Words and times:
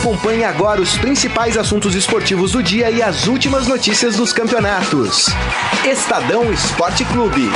Acompanhe 0.00 0.44
agora 0.44 0.80
os 0.80 0.96
principais 0.96 1.58
assuntos 1.58 1.94
esportivos 1.94 2.52
do 2.52 2.62
dia 2.62 2.90
e 2.90 3.02
as 3.02 3.26
últimas 3.26 3.66
notícias 3.66 4.16
dos 4.16 4.32
campeonatos. 4.32 5.26
Estadão 5.84 6.50
Esporte 6.50 7.04
Clube. 7.04 7.50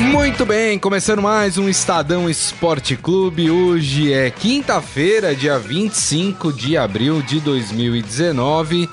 Muito 0.00 0.44
bem, 0.44 0.80
começando 0.80 1.22
mais 1.22 1.58
um 1.58 1.68
Estadão 1.68 2.28
Esporte 2.28 2.96
Clube. 2.96 3.52
Hoje 3.52 4.12
é 4.12 4.30
quinta-feira, 4.30 5.36
dia 5.36 5.56
25 5.56 6.52
de 6.52 6.76
abril 6.76 7.22
de 7.22 7.38
2019. 7.38 8.90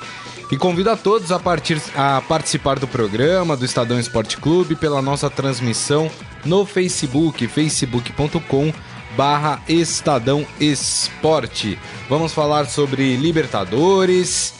E 0.49 0.55
convido 0.55 0.89
a 0.89 0.95
todos 0.95 1.31
a, 1.31 1.39
partir, 1.39 1.81
a 1.93 2.21
participar 2.21 2.79
do 2.79 2.87
programa 2.87 3.57
do 3.57 3.65
Estadão 3.65 3.99
Esporte 3.99 4.37
Clube 4.37 4.75
pela 4.75 5.01
nossa 5.01 5.29
transmissão 5.29 6.09
no 6.45 6.65
Facebook, 6.65 7.45
facebook.com 7.47 8.73
barra 9.17 9.61
Estadão 9.67 10.45
Esporte. 10.59 11.77
Vamos 12.07 12.33
falar 12.33 12.65
sobre 12.67 13.17
Libertadores. 13.17 14.53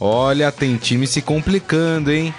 Olha, 0.00 0.50
tem 0.50 0.76
time 0.76 1.06
se 1.06 1.20
complicando, 1.20 2.10
hein? 2.10 2.34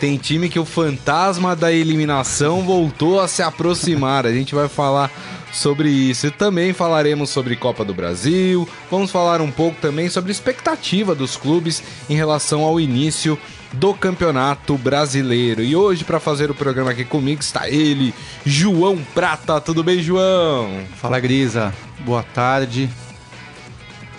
Tem 0.00 0.16
time 0.16 0.48
que 0.48 0.58
o 0.58 0.64
fantasma 0.64 1.54
da 1.54 1.72
eliminação 1.72 2.62
voltou 2.62 3.20
a 3.20 3.28
se 3.28 3.42
aproximar. 3.42 4.26
A 4.26 4.32
gente 4.32 4.54
vai 4.54 4.68
falar 4.68 5.10
sobre 5.52 5.88
isso. 5.88 6.26
E 6.26 6.30
também 6.30 6.72
falaremos 6.72 7.30
sobre 7.30 7.56
Copa 7.56 7.84
do 7.84 7.94
Brasil. 7.94 8.68
Vamos 8.90 9.10
falar 9.10 9.40
um 9.40 9.50
pouco 9.50 9.80
também 9.80 10.08
sobre 10.08 10.32
expectativa 10.32 11.14
dos 11.14 11.36
clubes 11.36 11.82
em 12.10 12.16
relação 12.16 12.62
ao 12.62 12.80
início 12.80 13.38
do 13.72 13.94
Campeonato 13.94 14.76
Brasileiro. 14.76 15.62
E 15.62 15.74
hoje, 15.74 16.04
para 16.04 16.20
fazer 16.20 16.50
o 16.50 16.54
programa 16.54 16.90
aqui 16.90 17.04
comigo, 17.04 17.40
está 17.40 17.68
ele, 17.68 18.14
João 18.44 18.98
Prata. 19.14 19.60
Tudo 19.60 19.82
bem, 19.82 20.02
João? 20.02 20.84
Fala, 20.96 21.18
Grisa. 21.18 21.72
Boa 22.00 22.22
tarde. 22.22 22.90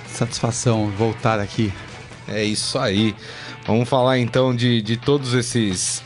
Satisfação 0.08 0.90
voltar 0.98 1.40
aqui. 1.40 1.72
É 2.28 2.44
isso 2.44 2.80
aí. 2.80 3.16
Vamos 3.66 3.90
falar 3.90 4.20
então 4.20 4.56
de, 4.56 4.82
de 4.82 4.98
todos 4.98 5.34
esses 5.34 6.04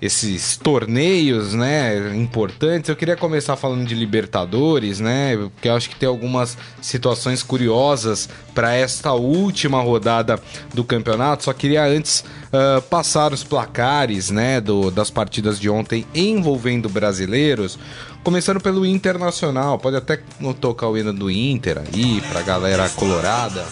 esses 0.00 0.56
torneios, 0.56 1.52
né, 1.52 2.16
importantes. 2.16 2.88
Eu 2.88 2.96
queria 2.96 3.16
começar 3.16 3.54
falando 3.54 3.86
de 3.86 3.94
Libertadores, 3.94 4.98
né, 4.98 5.36
porque 5.36 5.68
eu 5.68 5.74
acho 5.74 5.90
que 5.90 5.96
tem 5.96 6.08
algumas 6.08 6.56
situações 6.80 7.42
curiosas 7.42 8.28
para 8.54 8.74
esta 8.74 9.12
última 9.12 9.80
rodada 9.82 10.40
do 10.72 10.82
campeonato. 10.82 11.44
Só 11.44 11.52
queria 11.52 11.84
antes 11.84 12.24
uh, 12.46 12.80
passar 12.82 13.32
os 13.32 13.44
placares, 13.44 14.30
né, 14.30 14.60
do, 14.60 14.90
das 14.90 15.10
partidas 15.10 15.60
de 15.60 15.68
ontem 15.68 16.06
envolvendo 16.14 16.88
brasileiros. 16.88 17.78
Começando 18.24 18.60
pelo 18.60 18.86
Internacional, 18.86 19.78
pode 19.78 19.96
até 19.96 20.20
tocar 20.60 20.88
o 20.88 20.96
hino 20.96 21.12
do 21.12 21.30
Inter 21.30 21.78
aí, 21.78 22.22
pra 22.22 22.40
galera 22.42 22.88
colorada. 22.90 23.66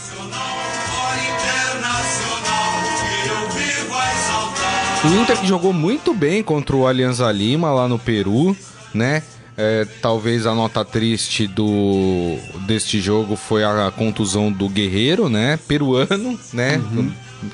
O 5.04 5.08
Inter 5.08 5.40
que 5.40 5.46
jogou 5.46 5.72
muito 5.72 6.12
bem 6.12 6.42
contra 6.42 6.74
o 6.74 6.86
Alianza 6.86 7.30
Lima 7.30 7.70
lá 7.70 7.86
no 7.86 7.98
Peru, 7.98 8.56
né? 8.92 9.22
É, 9.56 9.86
talvez 10.02 10.44
a 10.44 10.54
nota 10.54 10.84
triste 10.84 11.46
do 11.46 12.36
deste 12.66 13.00
jogo 13.00 13.36
foi 13.36 13.64
a 13.64 13.92
contusão 13.96 14.50
do 14.50 14.68
Guerreiro, 14.68 15.28
né? 15.28 15.58
Peruano, 15.68 16.38
né? 16.52 16.80
Uhum. 16.92 17.12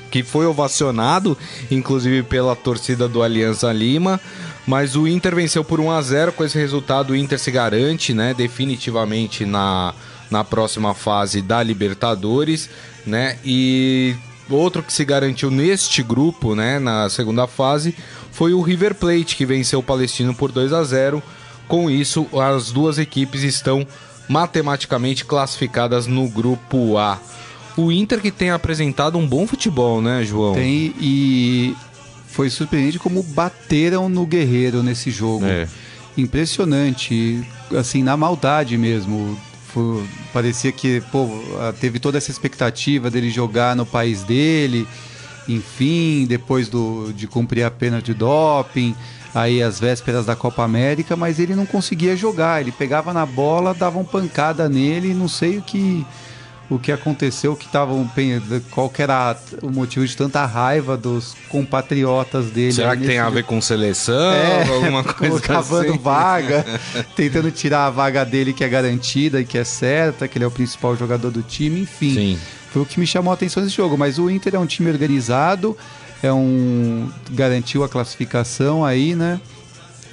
Que 0.09 0.23
foi 0.23 0.47
ovacionado, 0.47 1.37
inclusive 1.69 2.23
pela 2.23 2.55
torcida 2.55 3.07
do 3.07 3.21
Alianza 3.21 3.71
Lima. 3.71 4.19
Mas 4.65 4.95
o 4.95 5.07
Inter 5.07 5.35
venceu 5.35 5.63
por 5.63 5.79
1 5.79 5.91
a 5.91 6.01
0 6.01 6.31
Com 6.31 6.43
esse 6.43 6.57
resultado, 6.57 7.11
o 7.11 7.15
Inter 7.15 7.37
se 7.37 7.51
garante, 7.51 8.13
né? 8.13 8.33
Definitivamente 8.33 9.45
na, 9.45 9.93
na 10.31 10.43
próxima 10.43 10.95
fase 10.95 11.43
da 11.43 11.61
Libertadores, 11.61 12.69
né? 13.05 13.37
E 13.45 14.15
outro 14.49 14.83
que 14.83 14.93
se 14.93 15.03
garantiu 15.03 15.49
neste 15.49 16.03
grupo, 16.03 16.55
né, 16.55 16.79
na 16.79 17.09
segunda 17.09 17.47
fase, 17.47 17.95
foi 18.31 18.53
o 18.53 18.61
River 18.61 18.95
Plate, 18.95 19.35
que 19.35 19.45
venceu 19.45 19.79
o 19.79 19.83
Palestino 19.83 20.33
por 20.33 20.51
2 20.51 20.73
a 20.73 20.83
0. 20.83 21.23
Com 21.67 21.89
isso, 21.89 22.27
as 22.39 22.71
duas 22.71 22.97
equipes 22.99 23.41
estão 23.41 23.87
matematicamente 24.27 25.25
classificadas 25.25 26.07
no 26.07 26.27
grupo 26.27 26.97
A. 26.97 27.19
O 27.77 27.91
Inter 27.91 28.21
que 28.21 28.31
tem 28.31 28.51
apresentado 28.51 29.17
um 29.17 29.27
bom 29.27 29.45
futebol, 29.45 30.01
né, 30.01 30.23
João? 30.23 30.53
Tem 30.53 30.93
e 30.99 31.75
foi 32.27 32.49
surpreendente 32.49 32.99
como 32.99 33.23
bateram 33.23 34.09
no 34.09 34.25
Guerreiro 34.25 34.83
nesse 34.83 35.11
jogo. 35.11 35.45
É. 35.45 35.67
Impressionante, 36.17 37.43
assim, 37.77 38.03
na 38.03 38.15
maldade 38.15 38.77
mesmo. 38.77 39.37
Foi, 39.75 40.07
parecia 40.31 40.71
que 40.71 41.01
pô, 41.11 41.27
teve 41.81 41.99
toda 41.99 42.17
essa 42.17 42.31
expectativa 42.31 43.11
dele 43.11 43.29
jogar 43.29 43.75
no 43.75 43.85
país 43.85 44.23
dele, 44.23 44.87
enfim, 45.49 46.25
depois 46.25 46.69
do, 46.69 47.11
de 47.11 47.27
cumprir 47.27 47.63
a 47.63 47.69
pena 47.69 48.01
de 48.01 48.13
doping, 48.13 48.95
aí 49.33 49.61
as 49.61 49.77
vésperas 49.77 50.25
da 50.25 50.33
Copa 50.33 50.63
América, 50.63 51.17
mas 51.17 51.39
ele 51.39 51.55
não 51.55 51.65
conseguia 51.65 52.15
jogar. 52.15 52.61
Ele 52.61 52.71
pegava 52.71 53.11
na 53.11 53.25
bola, 53.25 53.73
davam 53.73 54.05
pancada 54.05 54.69
nele, 54.69 55.13
não 55.13 55.27
sei 55.27 55.57
o 55.57 55.61
que 55.61 56.07
o 56.69 56.79
que 56.79 56.91
aconteceu, 56.91 57.55
que 57.55 57.65
estavam 57.65 58.09
qual 58.71 58.89
que 58.89 59.01
era 59.01 59.37
o 59.61 59.69
motivo 59.69 60.05
de 60.05 60.17
tanta 60.17 60.45
raiva 60.45 60.97
dos 60.97 61.35
compatriotas 61.49 62.47
dele. 62.47 62.73
Será 62.73 62.95
que 62.97 63.05
tem 63.05 63.19
a 63.19 63.29
ver 63.29 63.43
com 63.43 63.61
seleção, 63.61 64.31
é, 64.31 64.67
alguma 64.67 65.03
coisa 65.13 65.39
cavando 65.39 65.91
assim? 65.91 65.99
vaga, 65.99 66.65
tentando 67.15 67.51
tirar 67.51 67.85
a 67.85 67.89
vaga 67.89 68.25
dele 68.25 68.53
que 68.53 68.63
é 68.63 68.69
garantida 68.69 69.41
e 69.41 69.45
que 69.45 69.57
é 69.57 69.63
certa, 69.63 70.27
que 70.27 70.37
ele 70.37 70.45
é 70.45 70.47
o 70.47 70.51
principal 70.51 70.95
jogador 70.95 71.29
do 71.29 71.43
time, 71.43 71.81
enfim. 71.81 72.13
Sim. 72.13 72.39
Foi 72.71 72.81
o 72.81 72.85
que 72.85 72.99
me 72.99 73.07
chamou 73.07 73.31
a 73.31 73.35
atenção 73.35 73.63
nesse 73.63 73.75
jogo, 73.75 73.97
mas 73.97 74.17
o 74.17 74.29
Inter 74.29 74.55
é 74.55 74.59
um 74.59 74.65
time 74.65 74.89
organizado, 74.89 75.77
é 76.21 76.33
um 76.33 77.09
garantiu 77.31 77.83
a 77.83 77.89
classificação 77.89 78.83
aí, 78.83 79.15
né? 79.15 79.39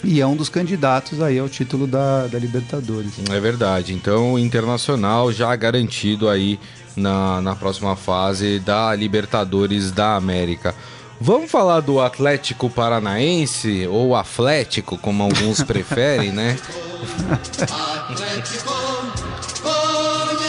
E 0.05 0.21
é 0.21 0.27
um 0.27 0.35
dos 0.35 0.49
candidatos 0.49 1.21
aí 1.21 1.39
ao 1.39 1.49
título 1.49 1.87
da, 1.87 2.27
da 2.27 2.39
Libertadores. 2.39 3.13
É 3.31 3.41
verdade. 3.41 3.95
Então, 3.95 4.35
o 4.35 4.39
Internacional 4.39 5.33
já 5.33 5.55
garantido 5.55 6.29
aí 6.29 6.59
na, 6.97 7.41
na 7.41 7.55
próxima 7.55 7.95
fase 7.95 8.59
da 8.59 8.95
Libertadores 8.95 9.93
da 9.93 10.17
América. 10.17 10.75
Vamos 11.21 11.51
falar 11.51 11.79
do 11.81 12.01
Atlético 12.01 12.69
Paranaense, 12.69 13.87
ou 13.87 14.17
Atlético, 14.17 14.99
como 14.99 15.23
alguns 15.23 15.63
preferem, 15.65 16.33
né? 16.33 16.59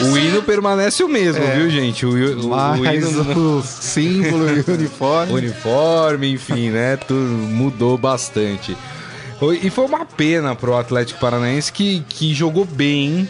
O 0.01 0.17
hino 0.17 0.41
permanece 0.41 1.03
o 1.03 1.07
mesmo, 1.07 1.43
é, 1.43 1.55
viu, 1.55 1.69
gente? 1.69 2.05
O, 2.05 2.41
o, 2.41 2.49
Mas 2.49 2.79
o, 2.79 3.21
hino... 3.21 3.57
o 3.59 3.63
símbolo 3.63 4.49
e 4.49 4.61
o 4.61 4.73
uniforme. 4.73 5.33
uniforme, 5.33 6.33
enfim, 6.33 6.71
né? 6.71 6.97
Tudo 6.97 7.29
mudou 7.29 7.95
bastante. 7.95 8.75
E 9.51 9.69
foi 9.69 9.85
uma 9.85 10.05
pena 10.05 10.55
pro 10.55 10.77
Atlético 10.77 11.19
Paranaense 11.19 11.73
que, 11.73 12.05
que 12.07 12.33
jogou 12.33 12.65
bem, 12.65 13.27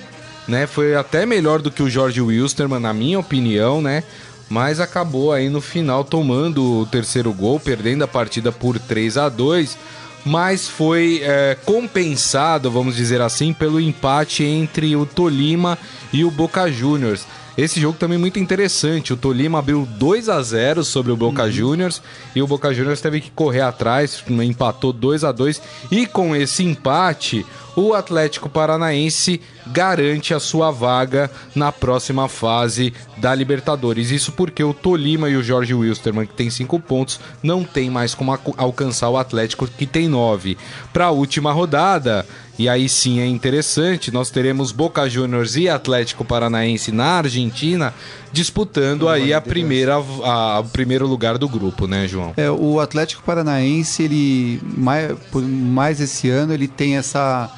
né? 0.47 0.67
Foi 0.67 0.95
até 0.95 1.25
melhor 1.25 1.61
do 1.61 1.71
que 1.71 1.81
o 1.81 1.89
Jorge 1.89 2.21
Wilstermann, 2.21 2.81
na 2.81 2.93
minha 2.93 3.17
opinião, 3.17 3.81
né? 3.81 4.03
Mas 4.49 4.79
acabou 4.81 5.31
aí 5.31 5.49
no 5.49 5.61
final 5.61 6.03
tomando 6.03 6.81
o 6.81 6.85
terceiro 6.85 7.31
gol, 7.31 7.59
perdendo 7.59 8.03
a 8.03 8.07
partida 8.07 8.51
por 8.51 8.77
3 8.77 9.17
a 9.17 9.29
2 9.29 9.77
mas 10.25 10.69
foi 10.69 11.21
é, 11.21 11.57
compensado, 11.65 12.71
vamos 12.71 12.95
dizer 12.95 13.21
assim, 13.21 13.51
pelo 13.51 13.79
empate 13.79 14.43
entre 14.43 14.95
o 14.95 15.05
Tolima 15.05 15.77
e 16.13 16.23
o 16.23 16.31
Boca 16.31 16.71
Juniors. 16.71 17.25
Esse 17.57 17.79
jogo 17.79 17.97
também 17.97 18.15
é 18.15 18.19
muito 18.19 18.39
interessante. 18.39 19.13
O 19.13 19.17
Tolima 19.17 19.59
abriu 19.59 19.87
2 19.97 20.27
a 20.29 20.41
0 20.41 20.83
sobre 20.83 21.11
o 21.11 21.15
Boca 21.15 21.43
uhum. 21.43 21.51
Juniors 21.51 22.01
e 22.35 22.41
o 22.41 22.47
Boca 22.47 22.73
Juniors 22.73 23.01
teve 23.01 23.21
que 23.21 23.31
correr 23.31 23.61
atrás, 23.61 24.23
empatou 24.27 24.91
2 24.91 25.23
a 25.23 25.31
2 25.31 25.61
e 25.91 26.07
com 26.07 26.35
esse 26.35 26.63
empate, 26.63 27.45
o 27.75 27.93
Atlético 27.93 28.49
Paranaense 28.49 29.41
garante 29.67 30.33
a 30.33 30.39
sua 30.39 30.71
vaga 30.71 31.29
na 31.55 31.71
próxima 31.71 32.27
fase 32.27 32.93
da 33.17 33.33
Libertadores. 33.33 34.11
Isso 34.11 34.31
porque 34.33 34.63
o 34.63 34.73
Tolima 34.73 35.29
e 35.29 35.35
o 35.35 35.43
Jorge 35.43 35.73
Wilstermann, 35.73 36.27
que 36.27 36.33
tem 36.33 36.49
cinco 36.49 36.79
pontos, 36.79 37.19
não 37.41 37.63
tem 37.63 37.89
mais 37.89 38.13
como 38.13 38.37
alcançar 38.57 39.09
o 39.09 39.17
Atlético, 39.17 39.67
que 39.67 39.85
tem 39.85 40.07
nove. 40.07 40.57
Para 40.91 41.05
a 41.05 41.11
última 41.11 41.51
rodada, 41.51 42.25
e 42.57 42.69
aí 42.69 42.87
sim 42.87 43.19
é 43.19 43.25
interessante, 43.25 44.11
nós 44.11 44.29
teremos 44.29 44.71
Boca 44.71 45.09
Juniors 45.09 45.55
e 45.55 45.67
Atlético 45.67 46.23
Paranaense 46.23 46.91
na 46.91 47.17
Argentina 47.17 47.93
disputando 48.31 49.09
aí 49.09 49.33
a 49.33 49.41
primeira 49.41 49.95
a, 49.95 50.59
o 50.59 50.65
primeiro 50.65 51.07
lugar 51.07 51.37
do 51.37 51.47
grupo, 51.47 51.87
né, 51.87 52.07
João? 52.07 52.33
É, 52.35 52.49
o 52.51 52.79
Atlético 52.79 53.23
Paranaense, 53.23 54.03
ele 54.03 54.61
mais, 54.77 55.11
mais 55.33 55.99
esse 55.99 56.29
ano, 56.29 56.53
ele 56.53 56.67
tem 56.67 56.97
essa 56.97 57.49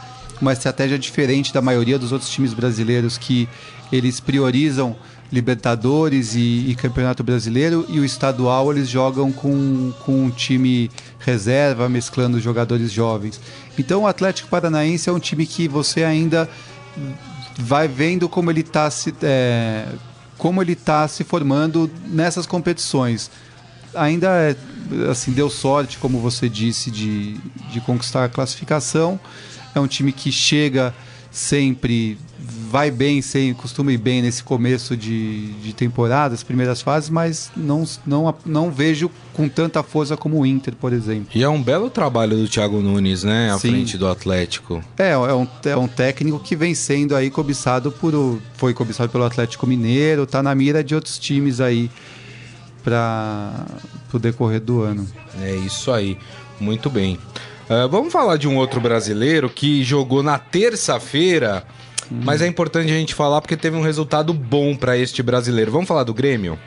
uma 0.42 0.54
estratégia 0.54 0.98
diferente 1.00 1.54
da 1.54 1.62
maioria 1.62 1.98
dos 1.98 2.12
outros 2.12 2.30
times 2.30 2.54
brasileiros 2.54 3.18
que 3.18 3.48
eles 3.92 4.20
priorizam 4.20 4.96
Libertadores 5.32 6.36
e, 6.36 6.70
e, 6.70 6.76
Campeonato 6.76 7.24
Brasileiro 7.24 7.84
e 7.90 8.00
o 8.00 8.06
estadual 8.06 8.72
eles 8.72 8.88
jogam 8.88 9.32
com, 9.32 9.92
com 10.06 10.26
um 10.26 10.30
time 10.30 10.90
reserva, 11.20 11.90
mesclando 11.90 12.40
jogadores 12.40 12.92
jovens. 12.92 13.42
Então 13.78 14.04
o 14.04 14.08
Atlético 14.08 14.48
Paranaense 14.48 15.10
é 15.10 15.12
um 15.12 15.20
time 15.20 15.48
que 15.48 15.68
você 15.68 16.04
ainda 16.04 16.48
vai 17.58 17.88
vendo 17.88 18.30
como 18.30 18.52
ele 18.52 18.62
está 18.62 18.90
se, 18.92 19.14
é, 19.24 19.88
como 20.38 20.62
ele 20.62 20.76
tá 20.76 21.08
se 21.08 21.24
formando 21.24 21.90
nessas 22.08 22.46
competições. 22.46 23.32
Ainda 23.96 24.28
é, 24.30 24.56
assim, 25.10 25.32
deu 25.32 25.50
sorte, 25.50 25.98
como 25.98 26.20
você 26.20 26.48
disse, 26.48 26.92
de, 26.92 27.34
de 27.72 27.82
conquistar 27.82 28.26
a 28.26 28.30
classificação. 28.30 29.20
É 29.76 29.80
um 29.80 29.88
time 29.88 30.12
que 30.12 30.32
chega 30.32 30.96
sempre 31.36 32.18
vai 32.40 32.90
bem, 32.90 33.22
sem, 33.22 33.54
costuma 33.54 33.92
ir 33.92 33.98
bem 33.98 34.22
nesse 34.22 34.42
começo 34.42 34.96
de, 34.96 35.52
de 35.54 35.74
temporada, 35.74 36.34
as 36.34 36.44
primeiras 36.44 36.82
fases, 36.82 37.10
mas 37.10 37.52
não, 37.56 37.84
não, 38.06 38.34
não 38.46 38.72
vejo 38.72 39.12
com 39.34 39.50
tanta 39.50 39.84
força 39.84 40.16
como 40.16 40.40
o 40.40 40.46
Inter, 40.46 40.74
por 40.76 40.94
exemplo. 40.94 41.28
E 41.36 41.44
é 41.44 41.50
um 41.50 41.62
belo 41.62 41.90
trabalho 41.90 42.38
do 42.38 42.48
Thiago 42.48 42.82
Nunes, 42.82 43.24
né? 43.24 43.52
À 43.52 43.60
Sim. 43.60 43.72
frente 43.72 43.98
do 43.98 44.08
Atlético. 44.08 44.82
É, 44.98 45.12
é 45.12 45.18
um, 45.18 45.48
é 45.66 45.76
um 45.76 45.88
técnico 45.88 46.40
que 46.40 46.56
vem 46.56 46.74
sendo 46.74 47.16
aí 47.16 47.30
cobiçado 47.30 47.92
por. 47.92 48.40
Foi 48.54 48.74
cobiçado 48.74 49.12
pelo 49.12 49.26
Atlético 49.26 49.68
Mineiro, 49.68 50.26
tá 50.26 50.42
na 50.42 50.56
mira 50.56 50.84
de 50.84 50.96
outros 50.96 51.20
times 51.20 51.60
aí 51.60 51.90
para 52.84 53.66
o 54.14 54.20
decorrer 54.20 54.62
do 54.62 54.82
ano. 54.82 55.06
É 55.42 55.54
isso 55.54 55.92
aí. 55.92 56.18
Muito 56.60 56.90
bem. 56.90 57.20
Uh, 57.70 57.90
vamos 57.90 58.14
falar 58.14 58.38
de 58.38 58.48
um 58.48 58.58
outro 58.58 58.80
brasileiro 58.80 59.50
que 59.50 59.84
jogou 59.84 60.22
na 60.22 60.38
terça-feira 60.38 61.66
mas 62.10 62.42
é 62.42 62.48
importante 62.48 62.92
a 62.92 62.96
gente 62.96 63.16
falar 63.16 63.42
porque 63.42 63.58
teve 63.58 63.76
um 63.76 63.82
resultado 63.82 64.34
bom 64.34 64.76
para 64.76 64.98
este 64.98 65.24
brasileiro. 65.24 65.72
Vamos 65.72 65.88
falar 65.88 66.04
do 66.04 66.14
Grêmio? 66.14 66.60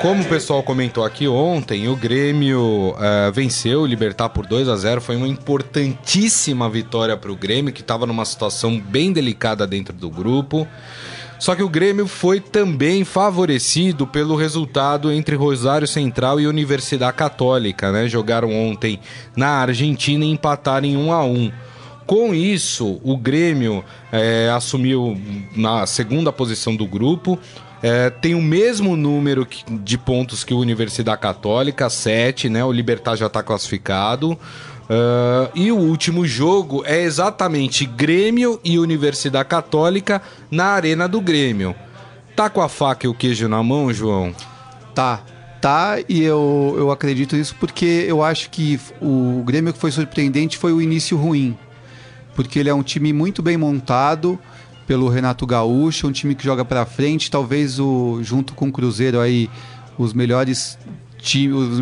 Como 0.00 0.20
o 0.20 0.24
pessoal 0.24 0.62
comentou 0.64 1.04
aqui 1.04 1.28
ontem, 1.28 1.86
o 1.86 1.94
Grêmio 1.94 2.90
uh, 2.90 3.30
venceu 3.32 3.82
o 3.82 3.86
Libertar 3.86 4.30
por 4.30 4.46
2 4.46 4.68
a 4.68 4.74
0 4.74 5.00
Foi 5.00 5.14
uma 5.14 5.28
importantíssima 5.28 6.68
vitória 6.68 7.16
para 7.16 7.30
o 7.30 7.36
Grêmio, 7.36 7.72
que 7.72 7.82
estava 7.82 8.04
numa 8.04 8.24
situação 8.24 8.80
bem 8.80 9.12
delicada 9.12 9.64
dentro 9.64 9.94
do 9.94 10.10
grupo. 10.10 10.66
Só 11.42 11.56
que 11.56 11.62
o 11.64 11.68
Grêmio 11.68 12.06
foi 12.06 12.38
também 12.38 13.02
favorecido 13.02 14.06
pelo 14.06 14.36
resultado 14.36 15.10
entre 15.10 15.34
Rosário 15.34 15.88
Central 15.88 16.38
e 16.38 16.46
Universidade 16.46 17.16
Católica, 17.16 17.90
né? 17.90 18.06
Jogaram 18.06 18.54
ontem 18.54 19.00
na 19.34 19.48
Argentina 19.48 20.24
e 20.24 20.30
empataram 20.30 20.86
em 20.86 20.96
1 20.96 21.12
a 21.12 21.24
1. 21.24 21.50
Com 22.06 22.32
isso, 22.32 23.00
o 23.02 23.16
Grêmio 23.16 23.84
é, 24.12 24.52
assumiu 24.54 25.20
na 25.56 25.84
segunda 25.84 26.32
posição 26.32 26.76
do 26.76 26.86
grupo. 26.86 27.36
É, 27.82 28.08
tem 28.08 28.36
o 28.36 28.40
mesmo 28.40 28.94
número 28.94 29.44
de 29.68 29.98
pontos 29.98 30.44
que 30.44 30.54
a 30.54 30.56
Universidade 30.56 31.20
Católica, 31.20 31.90
7, 31.90 32.48
né? 32.48 32.64
O 32.64 32.70
Libertar 32.70 33.16
já 33.16 33.26
está 33.26 33.42
classificado. 33.42 34.38
Uh, 34.82 35.50
e 35.54 35.70
o 35.70 35.76
último 35.76 36.26
jogo 36.26 36.82
é 36.84 37.02
exatamente 37.02 37.86
Grêmio 37.86 38.60
e 38.64 38.78
Universidade 38.78 39.48
Católica 39.48 40.20
na 40.50 40.66
Arena 40.66 41.08
do 41.08 41.20
Grêmio. 41.20 41.74
Tá 42.34 42.50
com 42.50 42.60
a 42.60 42.68
faca 42.68 43.06
e 43.06 43.08
o 43.08 43.14
queijo 43.14 43.48
na 43.48 43.62
mão, 43.62 43.92
João? 43.92 44.34
Tá. 44.94 45.22
Tá, 45.60 45.98
e 46.08 46.20
eu, 46.20 46.74
eu 46.76 46.90
acredito 46.90 47.36
nisso 47.36 47.54
porque 47.60 48.04
eu 48.08 48.20
acho 48.20 48.50
que 48.50 48.80
o 49.00 49.44
Grêmio 49.46 49.72
que 49.72 49.78
foi 49.78 49.92
surpreendente 49.92 50.58
foi 50.58 50.72
o 50.72 50.82
início 50.82 51.16
ruim. 51.16 51.56
Porque 52.34 52.58
ele 52.58 52.68
é 52.68 52.74
um 52.74 52.82
time 52.82 53.12
muito 53.12 53.40
bem 53.42 53.56
montado 53.56 54.36
pelo 54.88 55.08
Renato 55.08 55.46
Gaúcho, 55.46 56.08
um 56.08 56.12
time 56.12 56.34
que 56.34 56.42
joga 56.42 56.64
para 56.64 56.84
frente, 56.84 57.30
talvez 57.30 57.78
o 57.78 58.18
junto 58.22 58.54
com 58.54 58.68
o 58.68 58.72
Cruzeiro 58.72 59.20
aí 59.20 59.48
os 59.96 60.12
melhores 60.12 60.76
time, 61.22 61.54
os, 61.54 61.78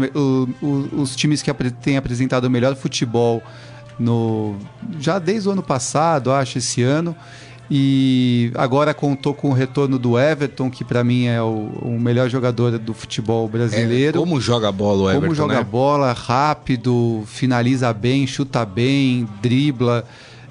os, 0.63 0.93
os 0.93 1.17
times 1.17 1.43
que 1.43 1.53
têm 1.83 1.97
apresentado 1.97 2.45
o 2.45 2.51
melhor 2.51 2.77
futebol 2.77 3.43
no 3.99 4.57
já 4.99 5.19
desde 5.19 5.49
o 5.49 5.53
ano 5.53 5.63
passado, 5.63 6.33
acho, 6.33 6.59
esse 6.59 6.83
ano. 6.83 7.15
E 7.73 8.51
agora 8.57 8.93
contou 8.93 9.33
com 9.33 9.51
o 9.51 9.53
retorno 9.53 9.97
do 9.97 10.19
Everton, 10.19 10.69
que 10.69 10.83
para 10.83 11.05
mim 11.05 11.27
é 11.27 11.41
o, 11.41 11.71
o, 11.83 12.01
melhor 12.01 12.29
jogador 12.29 12.77
do 12.79 12.93
futebol 12.93 13.47
brasileiro. 13.47 14.19
É, 14.19 14.21
como 14.21 14.41
joga 14.41 14.73
bola 14.73 15.03
o 15.03 15.09
Everton, 15.09 15.21
Como 15.21 15.35
joga 15.37 15.55
né? 15.55 15.63
bola, 15.63 16.13
rápido, 16.13 17.23
finaliza 17.27 17.93
bem, 17.93 18.27
chuta 18.27 18.65
bem, 18.65 19.29
dribla. 19.41 20.05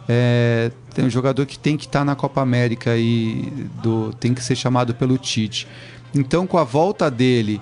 É, 0.07 0.71
tem 0.95 1.03
um 1.03 1.09
jogador 1.09 1.45
que 1.45 1.59
tem 1.59 1.75
que 1.75 1.87
estar 1.87 1.99
tá 1.99 2.05
na 2.05 2.15
Copa 2.15 2.39
América 2.39 2.95
e 2.95 3.51
do, 3.83 4.13
tem 4.13 4.33
que 4.33 4.41
ser 4.41 4.55
chamado 4.55 4.95
pelo 4.95 5.17
Tite. 5.17 5.67
Então, 6.15 6.47
com 6.47 6.57
a 6.57 6.63
volta 6.63 7.11
dele 7.11 7.59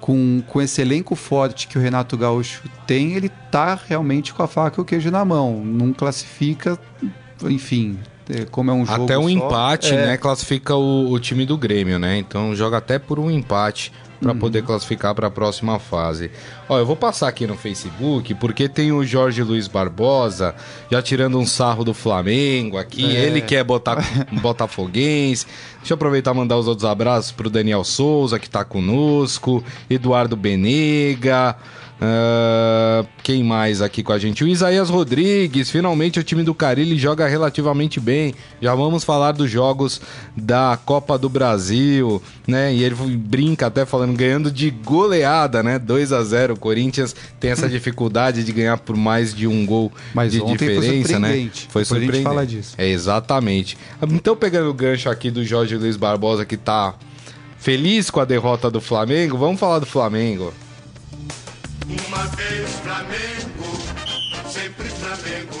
com, 0.00 0.42
com 0.46 0.60
esse 0.62 0.80
elenco 0.80 1.14
forte 1.14 1.68
que 1.68 1.78
o 1.78 1.80
Renato 1.80 2.16
Gaúcho 2.16 2.62
tem, 2.86 3.12
ele 3.12 3.28
tá 3.50 3.78
realmente 3.86 4.32
com 4.32 4.42
a 4.42 4.48
faca 4.48 4.80
e 4.80 4.82
o 4.82 4.84
queijo 4.84 5.10
na 5.10 5.24
mão. 5.24 5.62
Não 5.64 5.92
classifica, 5.92 6.78
enfim, 7.44 7.98
é, 8.28 8.44
como 8.44 8.70
é 8.70 8.74
um 8.74 8.86
jogo 8.86 9.04
Até 9.04 9.18
um 9.18 9.24
só, 9.24 9.28
empate, 9.28 9.94
é... 9.94 10.06
né, 10.06 10.16
classifica 10.16 10.74
o, 10.74 11.10
o, 11.10 11.20
time 11.20 11.44
do 11.44 11.56
Grêmio, 11.56 11.98
né? 11.98 12.16
Então 12.18 12.54
joga 12.54 12.78
até 12.78 12.98
por 12.98 13.18
um 13.18 13.30
empate 13.30 13.92
para 14.20 14.32
uhum. 14.32 14.38
poder 14.38 14.62
classificar 14.62 15.14
para 15.14 15.28
a 15.28 15.30
próxima 15.30 15.78
fase. 15.78 16.30
Ó, 16.68 16.78
eu 16.78 16.84
vou 16.84 16.96
passar 16.96 17.28
aqui 17.28 17.46
no 17.46 17.56
Facebook 17.56 18.34
porque 18.34 18.68
tem 18.68 18.92
o 18.92 19.04
Jorge 19.04 19.42
Luiz 19.42 19.66
Barbosa 19.66 20.54
já 20.90 21.00
tirando 21.00 21.38
um 21.38 21.46
sarro 21.46 21.84
do 21.84 21.94
Flamengo 21.94 22.76
aqui. 22.76 23.16
É. 23.16 23.24
Ele 23.24 23.40
quer 23.40 23.64
botar 23.64 24.04
botafoguense. 24.40 25.46
Deixa 25.78 25.92
eu 25.92 25.96
aproveitar 25.96 26.34
e 26.34 26.36
mandar 26.36 26.58
os 26.58 26.68
outros 26.68 26.84
abraços 26.84 27.32
pro 27.32 27.48
Daniel 27.48 27.82
Souza 27.82 28.38
que 28.38 28.46
está 28.46 28.64
conosco, 28.64 29.64
Eduardo 29.88 30.36
Benega, 30.36 31.56
Uh, 32.00 33.06
quem 33.22 33.44
mais 33.44 33.82
aqui 33.82 34.02
com 34.02 34.12
a 34.12 34.18
gente? 34.18 34.42
O 34.42 34.48
Isaías 34.48 34.88
Rodrigues. 34.88 35.68
Finalmente 35.70 36.18
o 36.18 36.22
time 36.22 36.42
do 36.42 36.54
Carilli 36.54 36.96
joga 36.96 37.28
relativamente 37.28 38.00
bem. 38.00 38.34
Já 38.60 38.74
vamos 38.74 39.04
falar 39.04 39.32
dos 39.32 39.50
jogos 39.50 40.00
da 40.34 40.78
Copa 40.86 41.18
do 41.18 41.28
Brasil, 41.28 42.22
né? 42.46 42.72
E 42.72 42.82
ele 42.82 42.94
brinca 42.94 43.66
até 43.66 43.84
falando, 43.84 44.16
ganhando 44.16 44.50
de 44.50 44.70
goleada, 44.70 45.62
né? 45.62 45.78
2 45.78 46.12
a 46.12 46.24
0 46.24 46.54
O 46.54 46.58
Corinthians 46.58 47.14
tem 47.38 47.50
essa 47.50 47.68
dificuldade 47.70 48.44
de 48.44 48.52
ganhar 48.52 48.78
por 48.78 48.96
mais 48.96 49.34
de 49.34 49.46
um 49.46 49.66
gol 49.66 49.92
Mas 50.14 50.32
de 50.32 50.42
diferença, 50.42 51.18
né? 51.18 51.50
Foi 51.68 51.84
surpreendente. 51.84 52.12
A 52.12 52.16
gente 52.16 52.24
fala 52.24 52.46
disso. 52.46 52.74
É, 52.78 52.88
exatamente. 52.88 53.76
Então, 54.10 54.34
pegando 54.34 54.70
o 54.70 54.74
gancho 54.74 55.10
aqui 55.10 55.30
do 55.30 55.44
Jorge 55.44 55.76
Luiz 55.76 55.98
Barbosa, 55.98 56.46
que 56.46 56.56
tá 56.56 56.94
feliz 57.58 58.08
com 58.08 58.20
a 58.20 58.24
derrota 58.24 58.70
do 58.70 58.80
Flamengo, 58.80 59.36
vamos 59.36 59.60
falar 59.60 59.80
do 59.80 59.86
Flamengo. 59.86 60.50
Uma 62.06 62.24
vez 62.28 62.70
Flamengo, 62.84 64.48
sempre 64.48 64.88
Flamengo, 64.88 65.54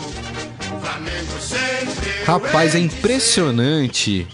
Flamengo 0.80 1.40
sempre. 1.40 2.24
Rapaz, 2.24 2.74
é 2.74 2.78
impressionante 2.78 4.28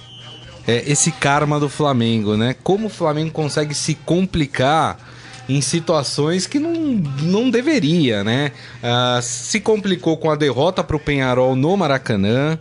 é, 0.66 0.84
esse 0.86 1.10
karma 1.10 1.58
do 1.58 1.68
Flamengo, 1.68 2.36
né? 2.36 2.54
Como 2.62 2.88
o 2.88 2.90
Flamengo 2.90 3.30
consegue 3.30 3.74
se 3.74 3.94
complicar 3.94 4.98
em 5.48 5.60
situações 5.60 6.46
que 6.46 6.58
não, 6.58 6.74
não 7.22 7.50
deveria, 7.50 8.22
né? 8.24 8.52
Uh, 8.82 9.22
se 9.22 9.60
complicou 9.60 10.16
com 10.16 10.30
a 10.30 10.36
derrota 10.36 10.82
para 10.84 10.96
o 10.96 11.00
Penharol 11.00 11.56
no 11.56 11.76
Maracanã. 11.76 12.58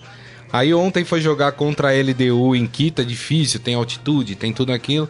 Aí 0.54 0.74
ontem 0.74 1.04
foi 1.04 1.20
jogar 1.20 1.52
contra 1.54 1.90
a 1.90 1.92
LDU 1.92 2.56
em 2.56 2.68
Quita, 2.68 3.04
difícil, 3.04 3.60
tem 3.60 3.76
altitude, 3.76 4.36
tem 4.36 4.54
tudo 4.54 4.72
aquilo. 4.72 5.10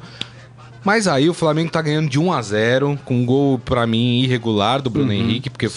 Mas 0.86 1.08
aí 1.08 1.28
o 1.28 1.34
Flamengo 1.34 1.72
tá 1.72 1.82
ganhando 1.82 2.08
de 2.08 2.20
1 2.20 2.32
a 2.32 2.42
0 2.44 3.00
com 3.04 3.16
um 3.16 3.26
gol, 3.26 3.58
para 3.58 3.88
mim, 3.88 4.22
irregular 4.22 4.84
do 4.84 4.90
Bruno 4.92 5.10
uhum, 5.10 5.18
Henrique, 5.18 5.50
porque 5.50 5.68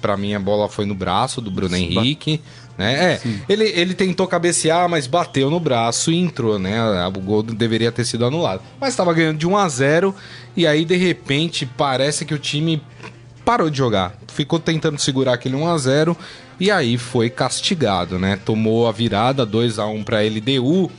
para 0.00 0.16
mim 0.16 0.32
a 0.32 0.40
bola 0.40 0.66
foi 0.66 0.86
no 0.86 0.94
braço 0.94 1.42
do 1.42 1.50
Bruno 1.50 1.76
Henrique. 1.76 2.40
Né? 2.78 3.14
É, 3.14 3.20
ele, 3.48 3.64
ele 3.64 3.94
tentou 3.94 4.26
cabecear, 4.26 4.88
mas 4.88 5.06
bateu 5.06 5.50
no 5.50 5.60
braço 5.60 6.10
e 6.10 6.16
entrou, 6.16 6.58
né? 6.58 6.78
O 7.06 7.20
gol 7.20 7.42
deveria 7.42 7.92
ter 7.92 8.04
sido 8.04 8.24
anulado. 8.24 8.62
Mas 8.80 8.90
estava 8.90 9.12
ganhando 9.12 9.38
de 9.38 9.46
1 9.46 9.56
a 9.56 9.68
0 9.68 10.14
e 10.56 10.66
aí 10.66 10.84
de 10.84 10.96
repente 10.96 11.66
parece 11.66 12.24
que 12.24 12.34
o 12.34 12.38
time 12.38 12.82
parou 13.44 13.68
de 13.68 13.76
jogar. 13.76 14.14
Ficou 14.28 14.58
tentando 14.58 14.98
segurar 14.98 15.34
aquele 15.34 15.54
1 15.54 15.68
a 15.68 15.78
0 15.78 16.16
e 16.58 16.70
aí 16.70 16.96
foi 16.96 17.28
castigado, 17.28 18.18
né? 18.18 18.38
Tomou 18.42 18.88
a 18.88 18.92
virada 18.92 19.44
2 19.44 19.78
a 19.78 19.86
1 19.86 20.02
para 20.02 20.22
LDU. 20.22 20.90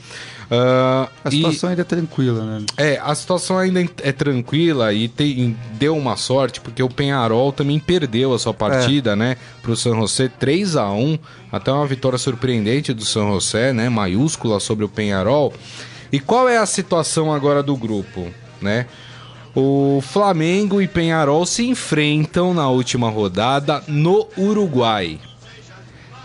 Uh, 0.49 1.09
a 1.25 1.29
situação 1.29 1.69
e, 1.69 1.71
ainda 1.71 1.81
é 1.81 1.85
tranquila, 1.85 2.45
né? 2.45 2.65
É, 2.77 2.99
a 3.03 3.13
situação 3.13 3.57
ainda 3.57 3.81
é 4.01 4.11
tranquila 4.13 4.93
e 4.93 5.09
tem, 5.09 5.57
deu 5.73 5.95
uma 5.97 6.15
sorte, 6.15 6.61
porque 6.61 6.81
o 6.81 6.89
Penharol 6.89 7.51
também 7.51 7.77
perdeu 7.79 8.33
a 8.33 8.39
sua 8.39 8.53
partida, 8.53 9.11
é. 9.11 9.15
né? 9.15 9.37
Pro 9.61 9.75
San 9.75 9.95
José 9.95 10.29
3 10.29 10.77
a 10.77 10.89
1 10.89 11.19
até 11.51 11.71
uma 11.71 11.85
vitória 11.85 12.17
surpreendente 12.17 12.93
do 12.93 13.03
San 13.03 13.27
José, 13.27 13.73
né? 13.73 13.89
Maiúscula 13.89 14.59
sobre 14.59 14.85
o 14.85 14.89
Penharol. 14.89 15.53
E 16.11 16.19
qual 16.19 16.47
é 16.47 16.57
a 16.57 16.65
situação 16.65 17.33
agora 17.33 17.61
do 17.61 17.75
grupo, 17.75 18.27
né? 18.61 18.85
O 19.53 20.01
Flamengo 20.01 20.81
e 20.81 20.87
Penharol 20.87 21.45
se 21.45 21.67
enfrentam 21.67 22.53
na 22.53 22.69
última 22.69 23.09
rodada 23.09 23.83
no 23.87 24.27
Uruguai, 24.37 25.19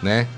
né? 0.01 0.29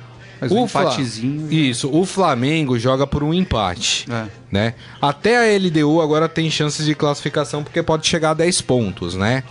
Mas 0.45 0.53
o 0.53 0.61
um 0.61 0.65
empatezinho. 0.65 1.53
Isso, 1.53 1.91
o 1.93 2.05
Flamengo 2.05 2.79
joga 2.79 3.07
por 3.07 3.23
um 3.23 3.33
empate. 3.33 4.07
É. 4.11 4.27
Né? 4.51 4.75
Até 5.01 5.37
a 5.37 5.59
LDU 5.59 6.01
agora 6.01 6.29
tem 6.29 6.51
chances 6.51 6.87
de 6.87 6.95
classificação 6.95 7.63
porque 7.63 7.83
pode 7.83 8.07
chegar 8.07 8.31
a 8.31 8.35
10 8.35 8.61
pontos, 8.63 9.15
né? 9.15 9.43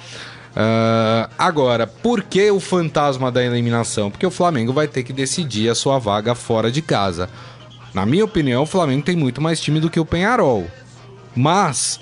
Uh, 0.56 1.28
agora, 1.38 1.88
por 1.88 2.22
que 2.22 2.52
o 2.52 2.60
fantasma 2.60 3.32
da 3.32 3.44
eliminação? 3.44 4.12
Porque 4.12 4.26
o 4.26 4.32
Flamengo 4.32 4.72
vai 4.72 4.88
ter 4.88 5.04
que 5.04 5.12
decidir 5.12 5.68
a 5.70 5.76
sua 5.76 5.98
vaga 5.98 6.36
fora 6.36 6.72
de 6.72 6.82
casa. 6.82 7.28
Na 7.94 8.06
minha 8.06 8.24
opinião, 8.24 8.64
o 8.64 8.68
Flamengo 8.68 9.04
tem 9.04 9.16
muito 9.16 9.42
mais 9.42 9.60
time 9.60 9.80
do 9.80 9.90
que 9.90 10.00
o 10.00 10.06
Penharol. 10.06 10.68
Mas 11.36 12.00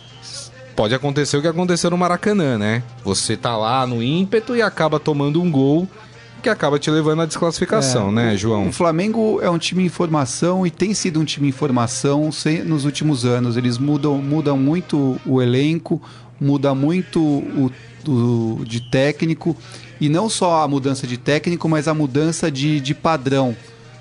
pode 0.76 0.94
acontecer 0.94 1.38
o 1.38 1.42
que 1.42 1.48
aconteceu 1.48 1.90
no 1.90 1.98
Maracanã, 1.98 2.58
né? 2.58 2.84
Você 3.04 3.38
tá 3.38 3.56
lá 3.56 3.86
no 3.88 4.04
ímpeto 4.04 4.56
e 4.56 4.62
acaba 4.62 5.00
tomando 5.00 5.42
um 5.42 5.50
gol 5.50 5.88
que 6.42 6.50
acaba 6.50 6.80
te 6.80 6.90
levando 6.90 7.22
à 7.22 7.26
desclassificação, 7.26 8.10
é, 8.10 8.12
né, 8.12 8.38
João? 8.38 8.70
O 8.70 8.72
Flamengo 8.72 9.40
é 9.42 9.50
um 9.50 9.58
time 9.58 9.86
em 9.86 9.90
formação 9.90 10.66
e 10.66 10.72
tem 10.72 10.94
sido 10.94 11.20
um 11.20 11.26
time 11.26 11.50
em 11.50 11.52
formação 11.52 12.30
nos 12.66 12.86
últimos 12.86 13.26
anos. 13.26 13.56
Eles 13.56 13.78
mudam, 13.78 14.18
mudam 14.18 14.58
muito 14.58 15.20
o 15.26 15.42
elenco, 15.42 16.02
muda 16.40 16.74
muito 16.74 17.22
o, 17.22 17.72
o, 18.08 18.66
de 18.66 18.82
técnico 18.90 19.56
e 20.00 20.10
não 20.10 20.28
só 20.28 20.64
a 20.64 20.68
mudança 20.68 21.06
de 21.06 21.18
técnico, 21.18 21.70
mas 21.70 21.88
a 21.88 21.94
mudança 21.94 22.50
de, 22.52 22.80
de 22.80 22.96
padrão 22.96 23.56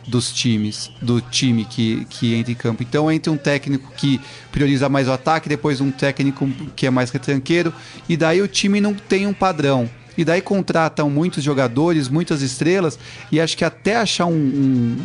dos 0.08 0.32
times, 0.32 0.90
do 1.00 1.20
time 1.20 1.64
que, 1.64 2.06
que 2.06 2.34
entra 2.34 2.50
em 2.50 2.54
campo. 2.54 2.82
Então 2.82 3.12
entra 3.12 3.30
um 3.30 3.36
técnico 3.36 3.92
que 3.96 4.20
prioriza 4.50 4.88
mais 4.88 5.06
o 5.06 5.12
ataque, 5.12 5.48
depois 5.48 5.80
um 5.80 5.90
técnico 5.90 6.48
que 6.74 6.86
é 6.86 6.90
mais 6.90 7.10
retranqueiro, 7.10 7.72
e 8.08 8.16
daí 8.16 8.40
o 8.40 8.48
time 8.48 8.80
não 8.80 8.94
tem 8.94 9.26
um 9.26 9.34
padrão 9.34 9.88
e 10.16 10.24
daí 10.24 10.40
contratam 10.40 11.08
muitos 11.10 11.42
jogadores, 11.42 12.08
muitas 12.08 12.42
estrelas, 12.42 12.98
e 13.30 13.40
acho 13.40 13.56
que 13.56 13.64
até 13.64 13.96
achar 13.96 14.26
um, 14.26 14.96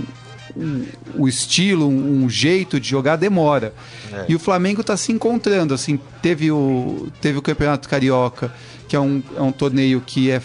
um, 0.55 0.85
um 1.15 1.27
estilo, 1.27 1.87
um, 1.87 2.29
jeito 2.29 2.79
de 2.79 2.89
jogar 2.89 3.15
demora. 3.15 3.73
É. 4.11 4.25
E 4.29 4.35
o 4.35 4.39
Flamengo 4.39 4.81
está 4.81 4.95
se 4.97 5.11
encontrando, 5.11 5.73
assim, 5.73 5.99
teve 6.21 6.51
o, 6.51 7.07
teve 7.21 7.37
o 7.37 7.41
Campeonato 7.41 7.87
Carioca, 7.89 8.53
que 8.87 8.95
é 8.95 8.99
um, 8.99 9.21
é 9.35 9.41
um 9.41 9.51
torneio 9.51 10.01
que 10.05 10.31
é, 10.31 10.41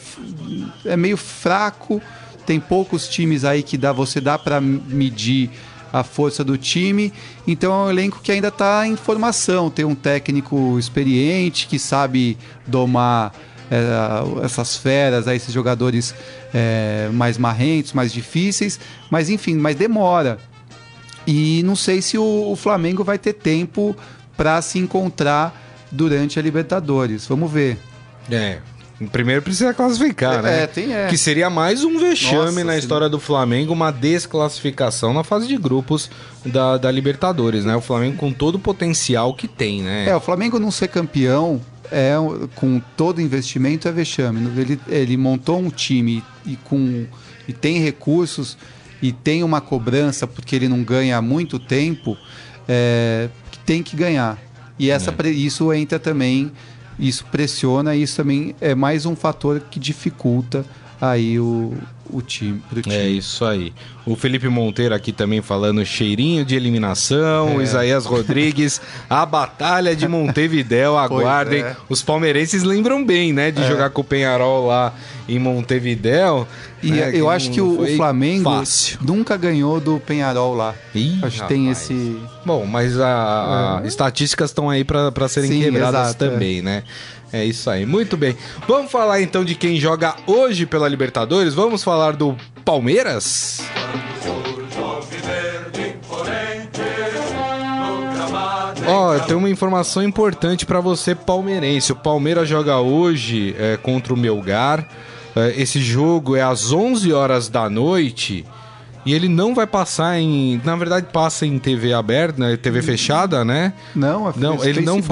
é 0.84 0.96
meio 0.96 1.16
fraco, 1.16 2.00
tem 2.46 2.58
poucos 2.58 3.08
times 3.08 3.44
aí 3.44 3.62
que 3.62 3.76
dá, 3.76 3.92
você 3.92 4.20
dá 4.20 4.38
para 4.38 4.60
medir 4.60 5.50
a 5.92 6.02
força 6.02 6.42
do 6.44 6.56
time. 6.56 7.12
Então 7.46 7.72
é 7.72 7.86
um 7.86 7.90
elenco 7.90 8.20
que 8.22 8.32
ainda 8.32 8.48
está 8.48 8.86
em 8.86 8.96
formação. 8.96 9.70
Tem 9.70 9.84
um 9.84 9.94
técnico 9.94 10.78
experiente 10.78 11.66
que 11.66 11.78
sabe 11.78 12.38
domar 12.66 13.32
é, 13.70 14.44
essas 14.44 14.76
feras, 14.76 15.28
aí, 15.28 15.36
esses 15.36 15.52
jogadores 15.52 16.14
é, 16.52 17.08
mais 17.12 17.38
marrentos, 17.38 17.92
mais 17.92 18.12
difíceis, 18.12 18.80
mas 19.10 19.30
enfim, 19.30 19.54
mas 19.54 19.76
demora. 19.76 20.38
E 21.26 21.62
não 21.64 21.76
sei 21.76 22.02
se 22.02 22.18
o, 22.18 22.50
o 22.50 22.56
Flamengo 22.56 23.04
vai 23.04 23.18
ter 23.18 23.34
tempo 23.34 23.96
para 24.36 24.60
se 24.62 24.78
encontrar 24.78 25.54
durante 25.90 26.38
a 26.38 26.42
Libertadores. 26.42 27.26
Vamos 27.26 27.50
ver. 27.50 27.78
É, 28.30 28.58
Primeiro 29.08 29.40
precisa 29.40 29.72
classificar, 29.72 30.40
é, 30.40 30.42
né? 30.42 30.62
É, 30.62 30.66
tem 30.66 30.94
é. 30.94 31.06
Que 31.06 31.16
seria 31.16 31.48
mais 31.48 31.84
um 31.84 31.98
vexame 31.98 32.36
Nossa, 32.36 32.64
na 32.64 32.76
história 32.76 33.08
do 33.08 33.18
Flamengo, 33.18 33.72
uma 33.72 33.90
desclassificação 33.90 35.14
na 35.14 35.24
fase 35.24 35.48
de 35.48 35.56
grupos 35.56 36.10
da, 36.44 36.76
da 36.76 36.90
Libertadores, 36.90 37.64
né? 37.64 37.74
O 37.74 37.80
Flamengo 37.80 38.18
com 38.18 38.30
todo 38.30 38.56
o 38.56 38.58
potencial 38.58 39.32
que 39.32 39.48
tem, 39.48 39.80
né? 39.80 40.06
É, 40.06 40.14
o 40.14 40.20
Flamengo 40.20 40.58
não 40.58 40.70
ser 40.70 40.88
campeão 40.88 41.60
é 41.90 42.14
com 42.54 42.80
todo 42.96 43.20
investimento 43.20 43.88
é 43.88 43.92
vexame. 43.92 44.40
Ele, 44.60 44.80
ele 44.88 45.16
montou 45.16 45.58
um 45.58 45.70
time 45.70 46.22
e, 46.46 46.56
com, 46.56 47.06
e 47.48 47.52
tem 47.52 47.80
recursos 47.80 48.56
e 49.02 49.12
tem 49.12 49.42
uma 49.42 49.60
cobrança 49.60 50.26
porque 50.26 50.54
ele 50.54 50.68
não 50.68 50.82
ganha 50.82 51.16
há 51.16 51.22
muito 51.22 51.58
tempo, 51.58 52.16
é, 52.68 53.28
tem 53.64 53.82
que 53.82 53.96
ganhar. 53.96 54.38
E 54.78 54.90
essa, 54.90 55.14
é. 55.24 55.28
isso 55.28 55.72
entra 55.72 55.98
também, 55.98 56.52
isso 56.98 57.24
pressiona, 57.26 57.96
isso 57.96 58.16
também 58.16 58.54
é 58.60 58.74
mais 58.74 59.06
um 59.06 59.16
fator 59.16 59.60
que 59.70 59.80
dificulta 59.80 60.64
aí 61.00 61.38
o, 61.40 61.72
o 62.10 62.20
time, 62.20 62.60
pro 62.68 62.82
time. 62.82 62.94
É 62.94 63.08
isso 63.08 63.44
aí. 63.44 63.72
O 64.04 64.16
Felipe 64.16 64.48
Monteiro 64.48 64.94
aqui 64.94 65.12
também 65.12 65.40
falando 65.40 65.84
cheirinho 65.84 66.44
de 66.44 66.54
eliminação. 66.54 67.60
É. 67.60 67.62
Isaías 67.62 68.04
Rodrigues, 68.04 68.80
a 69.08 69.24
batalha 69.24 69.94
de 69.96 70.06
Montevidéu, 70.06 70.98
aguardem. 70.98 71.62
É. 71.62 71.76
Os 71.88 72.02
palmeirenses 72.02 72.62
lembram 72.62 73.04
bem, 73.04 73.32
né, 73.32 73.50
de 73.50 73.62
é. 73.62 73.68
jogar 73.68 73.90
com 73.90 74.00
o 74.02 74.04
Penharol 74.04 74.66
lá 74.66 74.92
em 75.28 75.38
Montevidéu. 75.38 76.46
E 76.82 76.90
né, 76.90 77.10
eu 77.14 77.28
acho 77.28 77.50
que 77.50 77.60
o 77.60 77.86
Flamengo 77.96 78.50
fácil. 78.50 78.98
nunca 79.02 79.36
ganhou 79.36 79.80
do 79.80 80.00
Penharol 80.00 80.54
lá. 80.54 80.74
Ih, 80.94 81.18
acho 81.22 81.42
que 81.42 81.48
tem 81.48 81.70
esse. 81.70 82.18
Bom, 82.44 82.64
mas 82.64 82.98
a, 82.98 83.78
a 83.78 83.84
é. 83.84 83.86
estatísticas 83.86 84.50
estão 84.50 84.70
aí 84.70 84.82
para 84.82 85.28
serem 85.28 85.50
Sim, 85.50 85.60
quebradas 85.60 86.08
exato, 86.08 86.24
é. 86.24 86.28
também, 86.28 86.62
né? 86.62 86.82
É 87.32 87.44
isso 87.44 87.70
aí, 87.70 87.86
muito 87.86 88.16
bem. 88.16 88.36
Vamos 88.66 88.90
falar 88.90 89.20
então 89.20 89.44
de 89.44 89.54
quem 89.54 89.78
joga 89.78 90.16
hoje 90.26 90.66
pela 90.66 90.88
Libertadores? 90.88 91.54
Vamos 91.54 91.84
falar 91.84 92.12
do 92.12 92.36
Palmeiras? 92.64 93.62
Ó, 98.86 99.14
oh, 99.14 99.20
tem 99.20 99.36
uma 99.36 99.48
informação 99.48 100.02
importante 100.02 100.66
para 100.66 100.80
você 100.80 101.14
palmeirense. 101.14 101.92
O 101.92 101.96
Palmeiras 101.96 102.48
joga 102.48 102.78
hoje 102.80 103.54
é, 103.56 103.76
contra 103.76 104.12
o 104.12 104.16
Melgar. 104.16 104.84
É, 105.36 105.54
esse 105.60 105.80
jogo 105.80 106.34
é 106.34 106.42
às 106.42 106.72
11 106.72 107.12
horas 107.12 107.48
da 107.48 107.70
noite. 107.70 108.44
E 109.04 109.14
ele 109.14 109.28
não 109.28 109.54
vai 109.54 109.66
passar 109.66 110.18
em. 110.18 110.60
Na 110.64 110.76
verdade, 110.76 111.06
passa 111.12 111.46
em 111.46 111.58
TV 111.58 111.92
aberta, 111.92 112.38
né? 112.38 112.56
TV 112.56 112.82
fechada, 112.82 113.44
né? 113.44 113.72
Não, 113.94 114.28
é 114.28 114.32
não 114.36 114.54
ele 114.64 114.82
Facebook. 114.82 114.84
não 114.84 115.02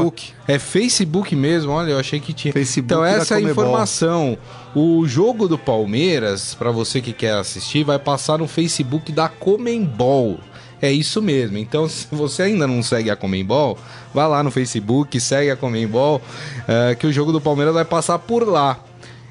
É 0.46 0.58
Facebook 0.58 1.34
mesmo, 1.34 1.72
olha, 1.72 1.92
eu 1.92 1.98
achei 1.98 2.20
que 2.20 2.32
tinha. 2.32 2.52
Facebook 2.52 2.84
então, 2.84 3.04
essa 3.04 3.34
é 3.34 3.38
a 3.38 3.40
informação. 3.40 4.36
O 4.74 5.06
jogo 5.06 5.48
do 5.48 5.56
Palmeiras, 5.56 6.54
para 6.54 6.70
você 6.70 7.00
que 7.00 7.12
quer 7.12 7.34
assistir, 7.34 7.82
vai 7.82 7.98
passar 7.98 8.38
no 8.38 8.46
Facebook 8.46 9.10
da 9.10 9.28
Comembol. 9.28 10.38
É 10.80 10.92
isso 10.92 11.20
mesmo. 11.22 11.56
Então, 11.58 11.88
se 11.88 12.06
você 12.12 12.42
ainda 12.42 12.66
não 12.66 12.82
segue 12.82 13.10
a 13.10 13.16
Comembol, 13.16 13.78
vá 14.12 14.26
lá 14.26 14.42
no 14.42 14.50
Facebook, 14.50 15.18
segue 15.18 15.50
a 15.50 15.56
Comembol, 15.56 16.20
uh, 16.60 16.96
que 16.96 17.06
o 17.06 17.12
jogo 17.12 17.32
do 17.32 17.40
Palmeiras 17.40 17.74
vai 17.74 17.84
passar 17.84 18.18
por 18.18 18.46
lá. 18.46 18.78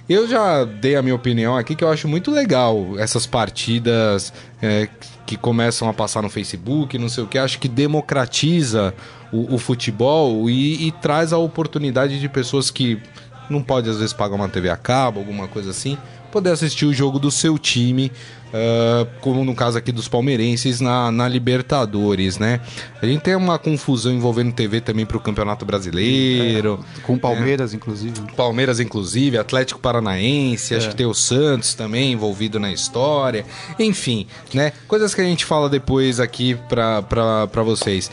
Eu 0.09 0.25
já 0.25 0.63
dei 0.63 0.95
a 0.95 1.01
minha 1.01 1.15
opinião 1.15 1.57
aqui 1.57 1.75
que 1.75 1.83
eu 1.83 1.89
acho 1.89 2.07
muito 2.07 2.31
legal 2.31 2.97
essas 2.97 3.25
partidas 3.25 4.31
é, 4.61 4.87
que 5.25 5.35
começam 5.35 5.89
a 5.89 5.93
passar 5.93 6.21
no 6.21 6.29
Facebook, 6.29 6.97
não 6.97 7.09
sei 7.09 7.25
o 7.25 7.27
que. 7.27 7.37
Acho 7.37 7.59
que 7.59 7.67
democratiza 7.67 8.93
o, 9.33 9.55
o 9.55 9.57
futebol 9.57 10.49
e, 10.49 10.87
e, 10.87 10.91
traz 10.93 11.33
a 11.33 11.37
oportunidade 11.37 12.21
de 12.21 12.29
pessoas 12.29 12.71
que 12.71 13.01
não 13.49 13.61
podem 13.61 13.91
às 13.91 13.97
vezes 13.97 14.13
pagar 14.13 14.35
uma 14.35 14.47
TV 14.47 14.69
a 14.69 14.77
cabo, 14.77 15.19
alguma 15.19 15.47
coisa 15.47 15.71
assim, 15.71 15.97
poder 16.31 16.51
assistir 16.51 16.85
o 16.85 16.93
jogo 16.93 17.19
do 17.19 17.31
seu 17.31 17.57
time 17.57 18.11
Uh, 18.47 19.05
como 19.19 19.43
no 19.43 19.53
caso 19.53 19.77
aqui 19.77 19.91
dos 19.91 20.07
palmeirenses 20.07 20.79
na, 20.79 21.11
na, 21.11 21.27
Libertadores, 21.27 22.37
né? 22.37 22.61
A 23.01 23.05
gente 23.05 23.19
tem 23.19 23.35
uma 23.35 23.59
confusão 23.59 24.09
envolvendo 24.13 24.53
TV 24.53 24.79
também 24.79 25.05
para 25.05 25.17
o 25.17 25.19
Campeonato 25.19 25.65
Brasileiro. 25.65 26.79
É, 26.97 27.01
com 27.01 27.17
Palmeiras, 27.17 27.73
inclusive. 27.73 28.21
Palmeiras, 28.37 28.79
inclusive, 28.79 29.37
Atlético 29.37 29.81
Paranaense, 29.81 30.73
é. 30.73 30.77
acho 30.77 30.89
que 30.89 30.95
tem 30.95 31.05
o 31.05 31.13
Santos 31.13 31.73
também 31.73 32.13
envolvido 32.13 32.57
na 32.57 32.71
história. 32.71 33.45
Enfim, 33.77 34.25
né? 34.53 34.71
Coisas 34.87 35.13
que 35.13 35.19
a 35.19 35.25
gente 35.25 35.43
fala 35.43 35.69
depois 35.69 36.21
aqui 36.21 36.57
para 36.69 37.63
vocês. 37.63 38.09